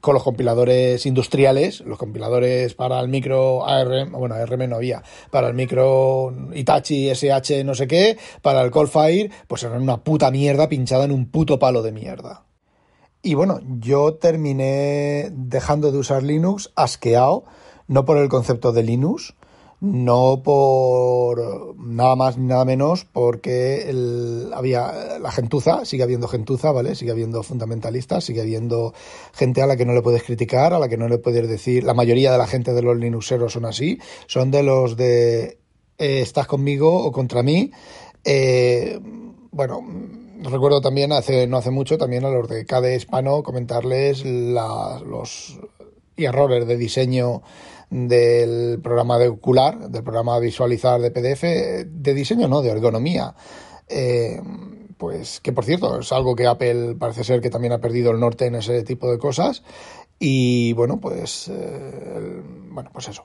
con 0.00 0.14
los 0.14 0.22
compiladores 0.22 1.04
industriales, 1.06 1.80
los 1.80 1.98
compiladores 1.98 2.74
para 2.74 3.00
el 3.00 3.08
micro 3.08 3.66
ARM, 3.66 4.12
bueno, 4.12 4.34
ARM 4.34 4.68
no 4.68 4.76
había, 4.76 5.02
para 5.30 5.48
el 5.48 5.54
micro 5.54 6.32
Itachi, 6.54 7.10
SH, 7.10 7.64
no 7.64 7.74
sé 7.74 7.86
qué, 7.86 8.18
para 8.42 8.62
el 8.62 8.70
Coldfire, 8.70 9.30
pues 9.46 9.62
eran 9.62 9.82
una 9.82 10.02
puta 10.04 10.30
mierda 10.30 10.68
pinchada 10.68 11.04
en 11.04 11.12
un 11.12 11.30
puto 11.30 11.58
palo 11.58 11.82
de 11.82 11.92
mierda. 11.92 12.44
Y 13.22 13.34
bueno, 13.34 13.60
yo 13.80 14.14
terminé 14.14 15.30
dejando 15.32 15.90
de 15.90 15.98
usar 15.98 16.22
Linux 16.22 16.70
asqueado, 16.76 17.44
no 17.88 18.04
por 18.04 18.18
el 18.18 18.28
concepto 18.28 18.72
de 18.72 18.84
Linux, 18.84 19.34
no 19.80 20.42
por 20.42 21.76
nada 21.78 22.16
más 22.16 22.36
ni 22.36 22.46
nada 22.46 22.64
menos 22.64 23.04
porque 23.04 23.88
había 24.52 25.18
la 25.20 25.30
gentuza, 25.30 25.84
sigue 25.84 26.02
habiendo 26.02 26.26
gentuza, 26.26 26.72
¿vale? 26.72 26.94
Sigue 26.94 27.12
habiendo 27.12 27.42
fundamentalistas, 27.42 28.24
sigue 28.24 28.40
habiendo 28.40 28.92
gente 29.32 29.62
a 29.62 29.66
la 29.66 29.76
que 29.76 29.86
no 29.86 29.92
le 29.92 30.02
puedes 30.02 30.24
criticar, 30.24 30.74
a 30.74 30.78
la 30.78 30.88
que 30.88 30.96
no 30.96 31.08
le 31.08 31.18
puedes 31.18 31.48
decir, 31.48 31.84
la 31.84 31.94
mayoría 31.94 32.32
de 32.32 32.38
la 32.38 32.46
gente 32.46 32.72
de 32.72 32.82
los 32.82 32.96
linuxeros 32.96 33.52
son 33.52 33.64
así, 33.64 33.98
son 34.26 34.50
de 34.50 34.62
los 34.62 34.96
de 34.96 35.58
eh, 35.98 36.20
estás 36.20 36.46
conmigo 36.46 37.04
o 37.04 37.12
contra 37.12 37.42
mí. 37.42 37.70
Eh, 38.24 38.98
bueno, 39.50 39.80
recuerdo 40.42 40.80
también 40.80 41.12
hace 41.12 41.46
no 41.46 41.56
hace 41.56 41.70
mucho 41.70 41.98
también 41.98 42.24
a 42.24 42.30
los 42.30 42.48
de 42.48 42.64
KDE 42.66 42.96
Hispano 42.96 43.42
comentarles 43.42 44.24
los 44.24 45.58
errores 46.24 46.66
de 46.66 46.76
diseño 46.76 47.42
del 47.90 48.80
programa 48.82 49.18
de 49.18 49.28
ocular, 49.28 49.88
del 49.88 50.02
programa 50.02 50.38
visualizar 50.38 51.00
de 51.00 51.10
PDF, 51.10 51.42
de 51.86 52.14
diseño 52.14 52.48
no, 52.48 52.62
de 52.62 52.70
ergonomía. 52.70 53.34
Eh, 53.88 54.40
pues 54.98 55.40
que 55.40 55.52
por 55.52 55.64
cierto 55.64 56.00
es 56.00 56.12
algo 56.12 56.34
que 56.36 56.46
Apple 56.46 56.96
parece 56.98 57.24
ser 57.24 57.40
que 57.40 57.50
también 57.50 57.72
ha 57.72 57.80
perdido 57.80 58.10
el 58.10 58.20
norte 58.20 58.46
en 58.46 58.56
ese 58.56 58.82
tipo 58.82 59.10
de 59.10 59.18
cosas 59.18 59.62
y 60.18 60.72
bueno 60.72 60.98
pues 61.00 61.48
eh, 61.48 62.42
bueno 62.70 62.90
pues 62.92 63.08
eso 63.08 63.24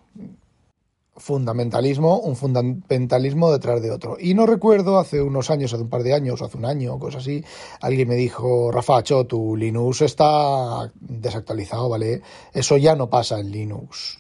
fundamentalismo, 1.16 2.20
un 2.20 2.36
fundamentalismo 2.36 3.52
detrás 3.52 3.82
de 3.82 3.92
otro. 3.92 4.18
Y 4.20 4.34
no 4.34 4.46
recuerdo, 4.46 5.00
hace 5.00 5.22
unos 5.22 5.50
años, 5.50 5.74
hace 5.74 5.84
un 5.84 5.90
par 5.90 6.04
de 6.04 6.14
años, 6.14 6.42
o 6.42 6.46
hace 6.46 6.58
un 6.58 6.66
año, 6.66 6.98
cosas 7.00 7.22
así, 7.22 7.44
alguien 7.82 8.08
me 8.08 8.16
dijo, 8.16 8.72
Rafacho, 8.72 9.26
tu 9.26 9.56
Linux 9.56 10.02
está 10.02 10.92
desactualizado, 11.00 11.90
¿vale? 11.90 12.22
Eso 12.54 12.78
ya 12.78 12.96
no 12.96 13.10
pasa 13.10 13.40
en 13.40 13.52
Linux. 13.52 14.20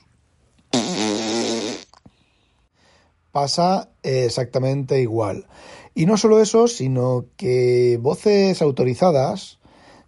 Pasa 3.32 3.89
exactamente 4.03 5.01
igual. 5.01 5.47
Y 5.95 6.06
no 6.06 6.17
solo 6.17 6.39
eso, 6.39 6.67
sino 6.67 7.25
que 7.38 7.97
voces 8.01 8.62
autorizadas, 8.62 9.60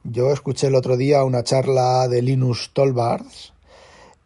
yo 0.04 0.32
escuché 0.32 0.68
el 0.68 0.76
otro 0.76 0.98
día 0.98 1.24
una 1.24 1.44
charla 1.44 2.08
de 2.08 2.22
Linus 2.22 2.72
Tolbards 2.74 3.55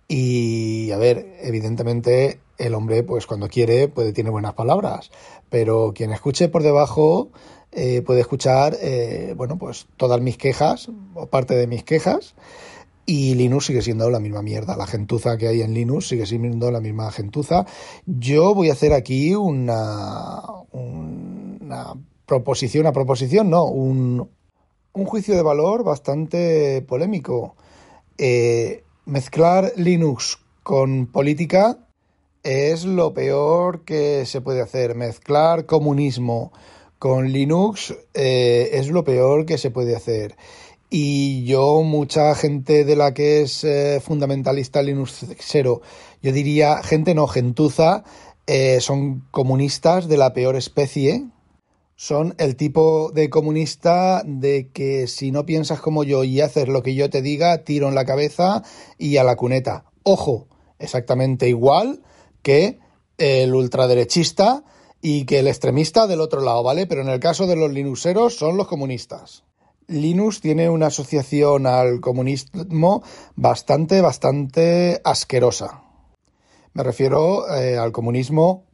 y, 0.09 0.89
a 0.91 0.97
ver, 0.97 1.37
evidentemente 1.41 2.39
el 2.57 2.73
hombre, 2.73 3.03
pues 3.03 3.27
cuando 3.27 3.47
quiere, 3.47 3.87
puede 3.87 4.11
tener 4.11 4.31
buenas 4.31 4.55
palabras, 4.55 5.11
pero 5.49 5.93
quien 5.93 6.11
escuche 6.11 6.49
por 6.49 6.63
debajo 6.63 7.29
eh, 7.71 8.01
puede 8.01 8.21
escuchar, 8.21 8.75
eh, 8.81 9.35
bueno, 9.37 9.57
pues 9.59 9.87
todas 9.97 10.19
mis 10.19 10.35
quejas 10.35 10.89
o 11.13 11.27
parte 11.27 11.55
de 11.55 11.67
mis 11.67 11.83
quejas 11.83 12.33
y 13.05 13.35
Linux 13.35 13.67
sigue 13.67 13.83
siendo 13.83 14.09
la 14.09 14.19
misma 14.19 14.41
mierda. 14.41 14.75
La 14.75 14.87
gentuza 14.87 15.37
que 15.37 15.47
hay 15.47 15.61
en 15.61 15.75
Linux 15.75 16.07
sigue 16.07 16.25
siendo 16.25 16.71
la 16.71 16.81
misma 16.81 17.11
gentuza. 17.11 17.65
Yo 18.05 18.55
voy 18.55 18.69
a 18.69 18.73
hacer 18.73 18.93
aquí 18.93 19.35
una, 19.35 20.41
una 20.71 21.93
proposición, 22.25 22.81
una 22.81 22.93
proposición, 22.93 23.49
no, 23.49 23.65
un, 23.65 24.27
un 24.93 25.05
juicio 25.05 25.35
de 25.35 25.43
valor 25.43 25.83
bastante 25.83 26.81
polémico. 26.81 27.55
Eh, 28.17 28.83
mezclar 29.05 29.73
Linux 29.75 30.39
con 30.63 31.07
política 31.07 31.77
es 32.43 32.85
lo 32.85 33.13
peor 33.13 33.83
que 33.83 34.25
se 34.25 34.41
puede 34.41 34.61
hacer. 34.61 34.95
Mezclar 34.95 35.65
comunismo 35.65 36.51
con 36.99 37.31
Linux 37.31 37.95
eh, 38.13 38.69
es 38.73 38.89
lo 38.89 39.03
peor 39.03 39.45
que 39.45 39.57
se 39.57 39.71
puede 39.71 39.95
hacer. 39.95 40.35
Y 40.89 41.45
yo, 41.45 41.83
mucha 41.83 42.33
gente 42.35 42.83
de 42.83 42.95
la 42.95 43.13
que 43.13 43.41
es 43.41 43.63
eh, 43.63 44.01
fundamentalista 44.03 44.81
Linuxero, 44.81 45.81
yo 46.21 46.31
diría, 46.31 46.81
gente 46.81 47.13
no, 47.13 47.27
gentuza, 47.27 48.03
eh, 48.47 48.81
son 48.81 49.27
comunistas 49.29 50.07
de 50.07 50.17
la 50.17 50.33
peor 50.33 50.55
especie. 50.55 51.25
Son 52.01 52.33
el 52.37 52.55
tipo 52.55 53.11
de 53.11 53.29
comunista 53.29 54.23
de 54.25 54.69
que 54.71 55.05
si 55.07 55.31
no 55.31 55.45
piensas 55.45 55.81
como 55.81 56.05
yo 56.05 56.23
y 56.23 56.39
haces 56.39 56.69
lo 56.69 56.81
que 56.81 56.95
yo 56.95 57.09
te 57.09 57.21
diga, 57.21 57.65
tiro 57.65 57.89
en 57.89 57.95
la 57.95 58.05
cabeza 58.05 58.63
y 58.97 59.17
a 59.17 59.25
la 59.25 59.35
cuneta. 59.35 59.83
Ojo, 60.03 60.47
exactamente 60.79 61.49
igual 61.49 62.01
que 62.41 62.79
el 63.17 63.53
ultraderechista 63.53 64.63
y 65.01 65.25
que 65.25 65.39
el 65.39 65.49
extremista 65.49 66.07
del 66.07 66.21
otro 66.21 66.39
lado, 66.39 66.63
¿vale? 66.63 66.87
Pero 66.87 67.01
en 67.01 67.09
el 67.09 67.19
caso 67.19 67.47
de 67.47 67.57
los 67.57 67.69
linuxeros 67.69 68.33
son 68.33 68.55
los 68.55 68.69
comunistas. 68.69 69.43
Linux 69.87 70.39
tiene 70.39 70.69
una 70.69 70.87
asociación 70.87 71.67
al 71.67 71.99
comunismo 71.99 73.03
bastante, 73.35 73.99
bastante 73.99 75.01
asquerosa. 75.03 75.83
Me 76.71 76.83
refiero 76.83 77.53
eh, 77.53 77.77
al 77.77 77.91
comunismo 77.91 78.68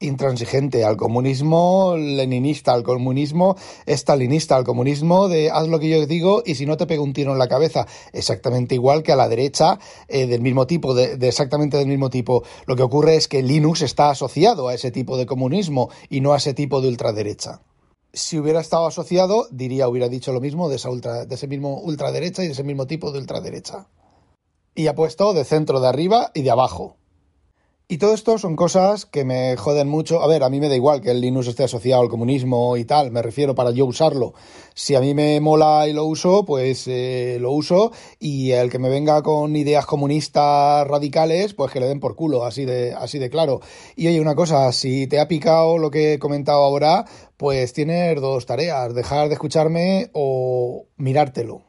intransigente, 0.00 0.84
al 0.84 0.96
comunismo 0.96 1.96
leninista, 1.96 2.72
al 2.72 2.84
comunismo 2.84 3.56
estalinista, 3.84 4.56
al 4.56 4.64
comunismo 4.64 5.28
de 5.28 5.50
haz 5.50 5.66
lo 5.66 5.80
que 5.80 5.88
yo 5.88 6.06
digo 6.06 6.42
y 6.46 6.54
si 6.54 6.66
no 6.66 6.76
te 6.76 6.86
pego 6.86 7.02
un 7.02 7.12
tiro 7.12 7.32
en 7.32 7.38
la 7.38 7.48
cabeza, 7.48 7.86
exactamente 8.12 8.76
igual 8.76 9.02
que 9.02 9.12
a 9.12 9.16
la 9.16 9.28
derecha 9.28 9.78
eh, 10.06 10.26
del 10.26 10.40
mismo 10.40 10.66
tipo, 10.66 10.94
de, 10.94 11.14
exactamente 11.26 11.76
del 11.76 11.88
mismo 11.88 12.10
tipo. 12.10 12.44
Lo 12.66 12.76
que 12.76 12.84
ocurre 12.84 13.16
es 13.16 13.26
que 13.26 13.42
Linux 13.42 13.82
está 13.82 14.10
asociado 14.10 14.68
a 14.68 14.74
ese 14.74 14.92
tipo 14.92 15.16
de 15.16 15.26
comunismo 15.26 15.90
y 16.08 16.20
no 16.20 16.32
a 16.32 16.36
ese 16.36 16.54
tipo 16.54 16.80
de 16.80 16.88
ultraderecha. 16.88 17.60
Si 18.12 18.38
hubiera 18.38 18.60
estado 18.60 18.86
asociado, 18.86 19.48
diría, 19.50 19.88
hubiera 19.88 20.08
dicho 20.08 20.32
lo 20.32 20.40
mismo 20.40 20.68
de, 20.68 20.76
esa 20.76 20.90
ultra, 20.90 21.26
de 21.26 21.34
ese 21.34 21.48
mismo 21.48 21.80
ultraderecha 21.80 22.42
y 22.42 22.46
de 22.46 22.52
ese 22.52 22.64
mismo 22.64 22.86
tipo 22.86 23.10
de 23.10 23.18
ultraderecha. 23.18 23.88
Y 24.74 24.86
ha 24.86 24.94
puesto 24.94 25.34
de 25.34 25.44
centro 25.44 25.80
de 25.80 25.88
arriba 25.88 26.30
y 26.34 26.42
de 26.42 26.50
abajo. 26.50 26.96
Y 27.90 27.96
todo 27.96 28.12
esto 28.12 28.36
son 28.36 28.54
cosas 28.54 29.06
que 29.06 29.24
me 29.24 29.56
joden 29.56 29.88
mucho. 29.88 30.20
A 30.20 30.26
ver, 30.26 30.42
a 30.42 30.50
mí 30.50 30.60
me 30.60 30.68
da 30.68 30.76
igual 30.76 31.00
que 31.00 31.10
el 31.10 31.22
Linux 31.22 31.46
esté 31.46 31.64
asociado 31.64 32.02
al 32.02 32.10
comunismo 32.10 32.76
y 32.76 32.84
tal, 32.84 33.10
me 33.10 33.22
refiero 33.22 33.54
para 33.54 33.70
yo 33.70 33.86
usarlo. 33.86 34.34
Si 34.74 34.94
a 34.94 35.00
mí 35.00 35.14
me 35.14 35.40
mola 35.40 35.88
y 35.88 35.94
lo 35.94 36.04
uso, 36.04 36.44
pues 36.44 36.84
eh, 36.86 37.38
lo 37.40 37.50
uso. 37.52 37.90
Y 38.18 38.50
el 38.50 38.68
que 38.68 38.78
me 38.78 38.90
venga 38.90 39.22
con 39.22 39.56
ideas 39.56 39.86
comunistas 39.86 40.86
radicales, 40.86 41.54
pues 41.54 41.72
que 41.72 41.80
le 41.80 41.86
den 41.86 41.98
por 41.98 42.14
culo, 42.14 42.44
así 42.44 42.66
de, 42.66 42.92
así 42.92 43.18
de 43.18 43.30
claro. 43.30 43.60
Y 43.96 44.06
oye, 44.08 44.20
una 44.20 44.34
cosa, 44.34 44.70
si 44.72 45.06
te 45.06 45.18
ha 45.18 45.26
picado 45.26 45.78
lo 45.78 45.90
que 45.90 46.12
he 46.12 46.18
comentado 46.18 46.64
ahora, 46.64 47.06
pues 47.38 47.72
tienes 47.72 48.20
dos 48.20 48.44
tareas, 48.44 48.94
dejar 48.94 49.28
de 49.28 49.34
escucharme 49.34 50.10
o 50.12 50.88
mirártelo. 50.98 51.67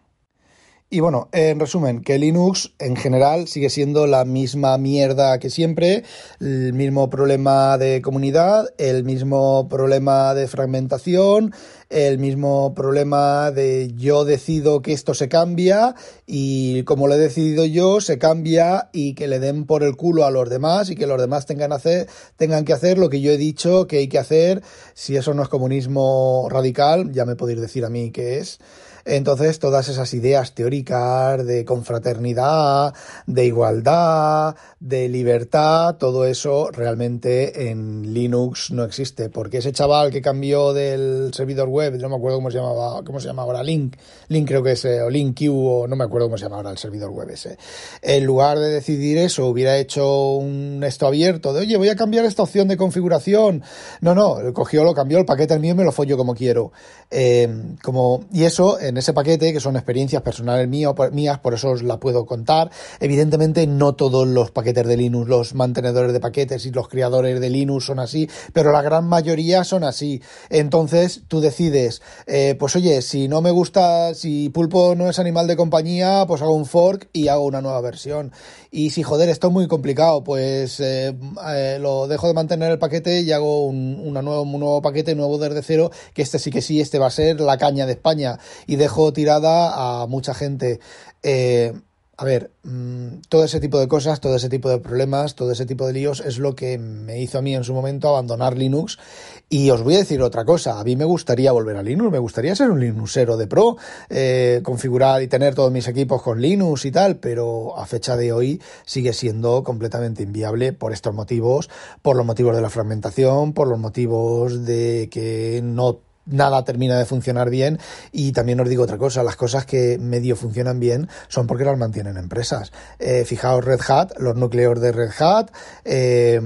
Y 0.92 1.02
bueno, 1.02 1.30
en 1.34 1.60
resumen, 1.60 2.02
que 2.02 2.18
Linux 2.18 2.72
en 2.80 2.96
general 2.96 3.48
sigue 3.48 3.70
siendo 3.70 4.08
la 4.08 4.26
misma 4.26 4.76
mierda 4.80 5.38
que 5.38 5.52
siempre, 5.52 6.04
el 6.40 6.74
mismo 6.74 7.12
problema 7.12 7.78
de 7.78 8.02
comunidad, 8.02 8.74
el 8.80 9.04
mismo 9.04 9.68
problema 9.70 10.34
de 10.34 10.48
fragmentación, 10.48 11.54
el 11.92 12.18
mismo 12.18 12.74
problema 12.74 13.52
de 13.52 13.92
yo 13.98 14.26
decido 14.26 14.82
que 14.82 14.94
esto 14.94 15.14
se 15.14 15.30
cambia 15.30 15.94
y 16.26 16.82
como 16.86 17.08
lo 17.08 17.14
he 17.14 17.20
decidido 17.20 17.66
yo, 17.66 18.02
se 18.02 18.18
cambia 18.18 18.90
y 18.92 19.14
que 19.14 19.28
le 19.28 19.40
den 19.40 19.68
por 19.68 19.84
el 19.84 19.96
culo 19.96 20.26
a 20.26 20.32
los 20.32 20.50
demás 20.50 20.90
y 20.90 20.96
que 20.96 21.06
los 21.06 21.22
demás 21.22 21.46
tengan, 21.46 21.72
hacer, 21.72 22.08
tengan 22.36 22.66
que 22.66 22.74
hacer 22.74 22.98
lo 22.98 23.12
que 23.12 23.22
yo 23.22 23.32
he 23.32 23.38
dicho 23.38 23.86
que 23.86 24.00
hay 24.00 24.08
que 24.08 24.18
hacer. 24.18 24.64
Si 24.96 25.16
eso 25.16 25.36
no 25.36 25.44
es 25.44 25.50
comunismo 25.50 26.48
radical, 26.50 27.12
ya 27.12 27.26
me 27.26 27.36
podéis 27.36 27.62
decir 27.62 27.86
a 27.86 27.92
mí 27.92 28.10
qué 28.10 28.40
es. 28.40 28.60
Entonces, 29.10 29.58
todas 29.58 29.90
esas 29.90 30.14
ideas 30.14 30.54
teóricas 30.54 31.44
de 31.44 31.66
confraternidad, 31.66 32.94
de 33.26 33.46
igualdad, 33.46 34.56
de 34.80 35.10
libertad, 35.10 35.96
todo 35.96 36.26
eso 36.26 36.70
realmente 36.72 37.72
en 37.72 38.14
Linux 38.14 38.70
no 38.70 38.84
existe. 38.84 39.30
Porque 39.30 39.58
ese 39.58 39.72
chaval 39.72 40.12
que 40.12 40.22
cambió 40.22 40.74
del 40.74 41.34
servidor 41.34 41.70
web, 41.70 41.98
no 42.00 42.08
me 42.08 42.18
acuerdo 42.18 42.38
cómo 42.38 42.52
se 42.52 42.58
llamaba, 42.58 43.04
cómo 43.04 43.20
se 43.20 43.28
llama 43.28 43.42
ahora, 43.42 43.64
Link, 43.64 43.96
Link 44.28 44.48
creo 44.48 44.62
que 44.62 44.74
es, 44.74 44.86
eh, 44.86 45.02
o 45.02 45.10
LinkQ, 45.10 45.42
o 45.50 45.88
no 45.88 45.96
me 45.96 46.04
acuerdo 46.04 46.28
cómo 46.28 46.38
se 46.38 46.46
llama 46.46 46.58
ahora 46.58 46.70
el 46.70 46.78
servidor 46.78 47.10
web 47.10 47.32
ese. 47.32 47.58
En 48.04 48.26
lugar 48.26 48.60
de 48.60 48.70
decidir 48.70 49.18
eso, 49.18 49.48
hubiera 49.48 49.78
hecho 49.78 50.34
un 50.34 50.84
esto 50.84 51.08
abierto 51.08 51.52
de, 51.52 51.62
oye, 51.62 51.78
voy 51.78 51.90
a 51.90 51.96
cambiar 51.96 52.26
esta 52.26 52.44
opción 52.44 52.68
de 52.68 52.78
configuración. 52.78 53.64
No, 54.02 54.14
no, 54.14 54.54
cogió, 54.54 54.84
lo 54.84 54.94
cambió, 54.94 55.18
el 55.18 55.26
paquete 55.26 55.56
el 55.56 55.62
mío 55.62 55.74
me 55.74 55.84
lo 55.84 55.92
follo 55.92 56.16
como 56.16 56.36
quiero. 56.36 56.72
Eh, 57.10 57.50
como, 57.82 58.26
y 58.32 58.44
eso, 58.44 58.80
en 58.80 58.99
ese 59.00 59.14
paquete, 59.14 59.52
que 59.54 59.60
son 59.60 59.76
experiencias 59.76 60.22
personales 60.22 60.68
mío, 60.68 60.96
mías, 61.12 61.40
por 61.40 61.54
eso 61.54 61.72
os 61.72 61.84
la 61.84 62.00
puedo 62.00 62.26
contar. 62.26 62.70
Evidentemente, 63.00 63.66
no 63.68 63.96
todos 63.96 64.28
los 64.28 64.52
paquetes 64.52 64.88
de 64.88 64.98
Linux, 64.98 65.28
los 65.28 65.56
mantenedores 65.56 66.14
de 66.14 66.20
paquetes 66.20 66.66
y 66.66 66.72
los 66.72 66.88
creadores 66.88 67.40
de 67.40 67.50
Linux 67.50 67.86
son 67.86 68.00
así, 68.00 68.30
pero 68.54 68.72
la 68.72 68.82
gran 68.82 69.06
mayoría 69.08 69.64
son 69.64 69.84
así. 69.84 70.22
Entonces, 70.50 71.24
tú 71.28 71.42
decides, 71.42 72.02
eh, 72.28 72.56
pues 72.60 72.76
oye, 72.76 73.02
si 73.02 73.28
no 73.28 73.42
me 73.42 73.52
gusta, 73.52 74.14
si 74.14 74.50
Pulpo 74.50 74.96
no 74.96 75.10
es 75.10 75.20
animal 75.20 75.48
de 75.48 75.56
compañía, 75.56 76.26
pues 76.28 76.42
hago 76.42 76.54
un 76.54 76.66
fork 76.66 77.10
y 77.14 77.28
hago 77.28 77.46
una 77.46 77.62
nueva 77.62 77.82
versión. 77.82 78.32
Y 78.72 78.92
si, 78.92 79.02
joder, 79.02 79.30
esto 79.30 79.48
es 79.48 79.54
muy 79.54 79.68
complicado, 79.68 80.24
pues 80.24 80.80
eh, 80.80 81.16
eh, 81.48 81.78
lo 81.80 82.08
dejo 82.08 82.28
de 82.28 82.34
mantener 82.34 82.72
el 82.72 82.80
paquete 82.80 83.22
y 83.22 83.32
hago 83.32 83.66
un, 83.66 84.00
una 84.04 84.22
nuevo, 84.22 84.82
paquete 84.82 85.16
nuevo 85.16 85.38
desde 85.38 85.64
cero, 85.64 85.92
que 86.14 86.22
este 86.22 86.38
sí 86.38 86.52
que 86.52 86.62
sí, 86.62 86.80
este 86.80 87.00
va 87.00 87.08
a 87.08 87.12
ser 87.12 87.42
la 87.42 87.58
caña 87.58 87.86
de 87.86 87.94
España. 87.94 88.38
Dejo 88.80 89.14
tirada 89.14 90.02
a 90.02 90.08
mucha 90.08 90.34
gente. 90.34 90.80
Eh, 91.22 91.74
a 92.20 92.26
ver, 92.26 92.52
mm, 92.64 93.22
todo 93.30 93.46
ese 93.46 93.62
tipo 93.62 93.80
de 93.80 93.88
cosas, 93.88 94.20
todo 94.20 94.36
ese 94.36 94.50
tipo 94.50 94.70
de 94.70 94.80
problemas, 94.80 95.36
todo 95.36 95.54
ese 95.54 95.66
tipo 95.66 95.88
de 95.88 95.94
líos 95.94 96.20
es 96.20 96.38
lo 96.38 96.54
que 96.54 96.78
me 96.78 97.22
hizo 97.22 97.38
a 97.38 97.42
mí 97.42 97.56
en 97.56 97.64
su 97.64 97.74
momento 97.74 98.10
abandonar 98.10 98.58
Linux. 98.58 99.00
Y 99.48 99.70
os 99.70 99.84
voy 99.84 99.96
a 99.96 100.00
decir 100.00 100.22
otra 100.22 100.44
cosa, 100.44 100.82
a 100.82 100.84
mí 100.84 100.98
me 100.98 101.06
gustaría 101.06 101.54
volver 101.54 101.78
a 101.78 101.82
Linux, 101.82 102.12
me 102.12 102.20
gustaría 102.20 102.58
ser 102.58 102.72
un 102.72 102.82
Linuxero 102.82 103.38
de 103.38 103.48
pro, 103.48 103.78
eh, 104.10 104.60
configurar 104.64 105.24
y 105.24 105.30
tener 105.30 105.56
todos 105.56 105.72
mis 105.72 105.88
equipos 105.88 106.22
con 106.22 106.42
Linux 106.42 106.84
y 106.84 106.92
tal, 106.92 107.16
pero 107.20 107.78
a 107.78 107.86
fecha 107.86 108.18
de 108.18 108.34
hoy 108.34 108.62
sigue 108.86 109.14
siendo 109.14 109.64
completamente 109.64 110.22
inviable 110.22 110.74
por 110.74 110.92
estos 110.92 111.16
motivos, 111.16 111.70
por 112.02 112.18
los 112.18 112.26
motivos 112.26 112.54
de 112.54 112.62
la 112.62 112.70
fragmentación, 112.70 113.54
por 113.54 113.70
los 113.70 113.80
motivos 113.80 114.66
de 114.66 115.08
que 115.10 115.62
no 115.64 116.02
nada 116.30 116.64
termina 116.64 116.98
de 116.98 117.06
funcionar 117.06 117.50
bien 117.50 117.80
y 118.12 118.32
también 118.32 118.60
os 118.60 118.70
digo 118.70 118.84
otra 118.84 118.98
cosa, 118.98 119.24
las 119.24 119.36
cosas 119.36 119.66
que 119.66 119.98
medio 120.00 120.36
funcionan 120.36 120.80
bien 120.80 121.10
son 121.28 121.48
porque 121.48 121.66
las 121.66 121.78
mantienen 121.78 122.18
empresas. 122.18 122.72
Eh, 123.00 123.26
fijaos 123.26 123.64
Red 123.64 123.82
Hat, 123.88 124.18
los 124.20 124.36
núcleos 124.36 124.80
de 124.80 124.92
Red 124.92 125.12
Hat 125.20 125.52
eh, 125.86 126.42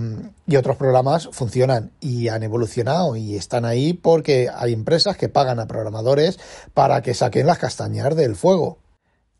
y 0.47 0.55
otros 0.55 0.77
programas 0.77 1.29
funcionan 1.31 1.91
y 1.99 2.27
han 2.27 2.43
evolucionado 2.43 3.15
y 3.15 3.35
están 3.35 3.65
ahí 3.65 3.93
porque 3.93 4.49
hay 4.53 4.73
empresas 4.73 5.17
que 5.17 5.29
pagan 5.29 5.59
a 5.59 5.67
programadores 5.67 6.39
para 6.73 7.01
que 7.01 7.13
saquen 7.13 7.47
las 7.47 7.59
castañas 7.59 8.15
del 8.15 8.35
fuego. 8.35 8.82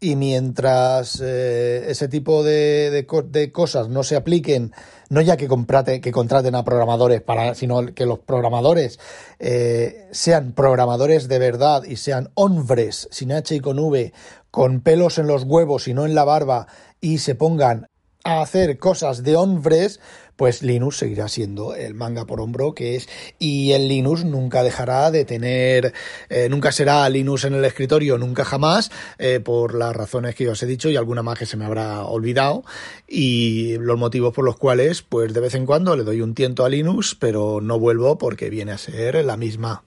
Y 0.04 0.18
mientras 0.18 1.22
eh, 1.24 1.86
ese 1.88 2.10
tipo 2.10 2.44
de, 2.44 3.06
de, 3.26 3.52
cosas 3.54 3.88
no 3.88 4.04
se 4.04 4.18
apliquen, 4.18 4.74
no 5.10 5.22
ya 5.22 5.38
que, 5.38 5.48
que 5.48 6.12
contraten 6.12 6.56
a 6.56 6.66
programadores, 6.66 7.22
para, 7.22 7.56
sino 7.56 7.86
que 7.96 8.06
los 8.06 8.20
programadores 8.20 9.00
eh, 9.40 10.10
sean 10.12 10.52
programadores 10.52 11.30
de 11.30 11.40
verdad 11.40 11.86
y 11.86 11.96
sean 11.96 12.32
hombres, 12.34 13.08
sin 13.12 13.32
H 13.32 13.56
y 13.56 13.60
con 13.62 13.80
V, 13.80 14.12
con 14.52 14.82
pelos 14.82 15.20
en 15.20 15.28
los 15.28 15.46
huevos 15.46 15.88
y 15.88 15.94
no 15.94 16.06
en 16.06 16.16
la 16.16 16.26
barba, 16.26 16.68
y 17.00 17.20
se 17.20 17.36
pongan 17.36 17.88
a 18.24 18.42
hacer 18.42 18.78
cosas 18.78 19.24
de 19.24 19.36
hombres, 19.36 20.00
pues 20.36 20.64
Linux 20.64 20.98
seguirá 20.98 21.28
siendo 21.28 21.76
el 21.76 21.94
manga 21.94 22.26
por 22.26 22.40
hombro 22.40 22.74
que 22.74 22.96
es. 22.96 23.10
Y 23.38 23.74
el 23.74 23.88
Linux 23.88 24.24
nunca 24.24 24.64
dejará 24.64 25.12
de 25.12 25.26
tener, 25.26 25.94
eh, 26.30 26.48
nunca 26.50 26.72
será 26.72 27.08
Linux 27.10 27.44
en 27.44 27.54
el 27.56 27.66
escritorio, 27.66 28.18
nunca 28.18 28.46
jamás, 28.46 28.92
eh, 29.18 29.40
por 29.40 29.76
las 29.76 29.96
razones 29.96 30.36
que 30.36 30.46
yo 30.46 30.52
os 30.54 30.64
he 30.64 30.66
dicho 30.66 30.90
y 30.90 30.96
alguna 30.96 31.24
más 31.24 31.38
que 31.38 31.46
se 31.46 31.58
me 31.58 31.66
habrá 31.66 32.06
olvidado. 32.06 32.64
Y 33.08 33.78
los 33.78 33.98
motivos 33.98 34.34
por 34.34 34.46
los 34.46 34.58
cuales 34.58 35.02
pues 35.02 35.34
de 35.34 35.42
vez 35.42 35.56
en 35.56 35.66
cuando 35.66 35.96
le 35.96 36.04
doy 36.04 36.22
un 36.22 36.34
tiento 36.34 36.66
a 36.66 36.70
Linux, 36.70 37.16
pero 37.20 37.60
no 37.62 37.78
vuelvo 37.78 38.18
porque 38.18 38.50
viene 38.50 38.72
a 38.72 38.78
ser 38.78 39.24
la 39.26 39.38
misma 39.38 39.84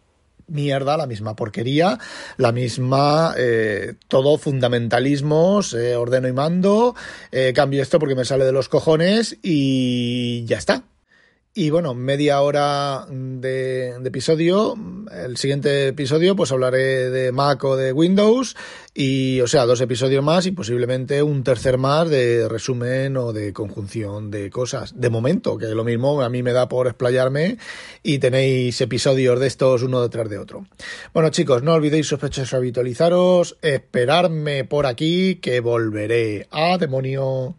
mierda, 0.48 0.96
la 0.96 1.06
misma 1.06 1.36
porquería, 1.36 1.98
la 2.36 2.52
misma, 2.52 3.34
eh, 3.36 3.94
todo 4.08 4.38
fundamentalismos, 4.38 5.74
eh, 5.74 5.96
ordeno 5.96 6.28
y 6.28 6.32
mando, 6.32 6.94
eh, 7.32 7.52
cambio 7.54 7.82
esto 7.82 7.98
porque 7.98 8.14
me 8.14 8.24
sale 8.24 8.44
de 8.44 8.52
los 8.52 8.68
cojones 8.68 9.38
y 9.42 10.44
ya 10.46 10.58
está. 10.58 10.84
Y 11.58 11.70
bueno, 11.70 11.94
media 11.94 12.42
hora 12.42 13.06
de, 13.08 13.96
episodio. 14.04 14.74
El 15.10 15.38
siguiente 15.38 15.88
episodio, 15.88 16.36
pues 16.36 16.52
hablaré 16.52 17.08
de 17.08 17.32
Mac 17.32 17.64
o 17.64 17.76
de 17.76 17.94
Windows. 17.94 18.54
Y, 18.92 19.40
o 19.40 19.46
sea, 19.46 19.64
dos 19.64 19.80
episodios 19.80 20.22
más 20.22 20.44
y 20.44 20.50
posiblemente 20.50 21.22
un 21.22 21.42
tercer 21.42 21.78
más 21.78 22.10
de 22.10 22.46
resumen 22.46 23.16
o 23.16 23.32
de 23.32 23.54
conjunción 23.54 24.30
de 24.30 24.50
cosas. 24.50 25.00
De 25.00 25.08
momento, 25.08 25.56
que 25.56 25.68
lo 25.68 25.82
mismo 25.82 26.20
a 26.20 26.28
mí 26.28 26.42
me 26.42 26.52
da 26.52 26.68
por 26.68 26.88
explayarme 26.88 27.56
y 28.02 28.18
tenéis 28.18 28.78
episodios 28.82 29.40
de 29.40 29.46
estos 29.46 29.82
uno 29.82 30.02
detrás 30.02 30.28
de 30.28 30.36
otro. 30.36 30.66
Bueno, 31.14 31.30
chicos, 31.30 31.62
no 31.62 31.72
olvidéis 31.72 32.06
sospechosos 32.06 32.52
habitualizaros, 32.52 33.56
esperarme 33.62 34.64
por 34.64 34.84
aquí 34.84 35.36
que 35.36 35.60
volveré. 35.60 36.48
¡A 36.50 36.76
demonio! 36.76 37.54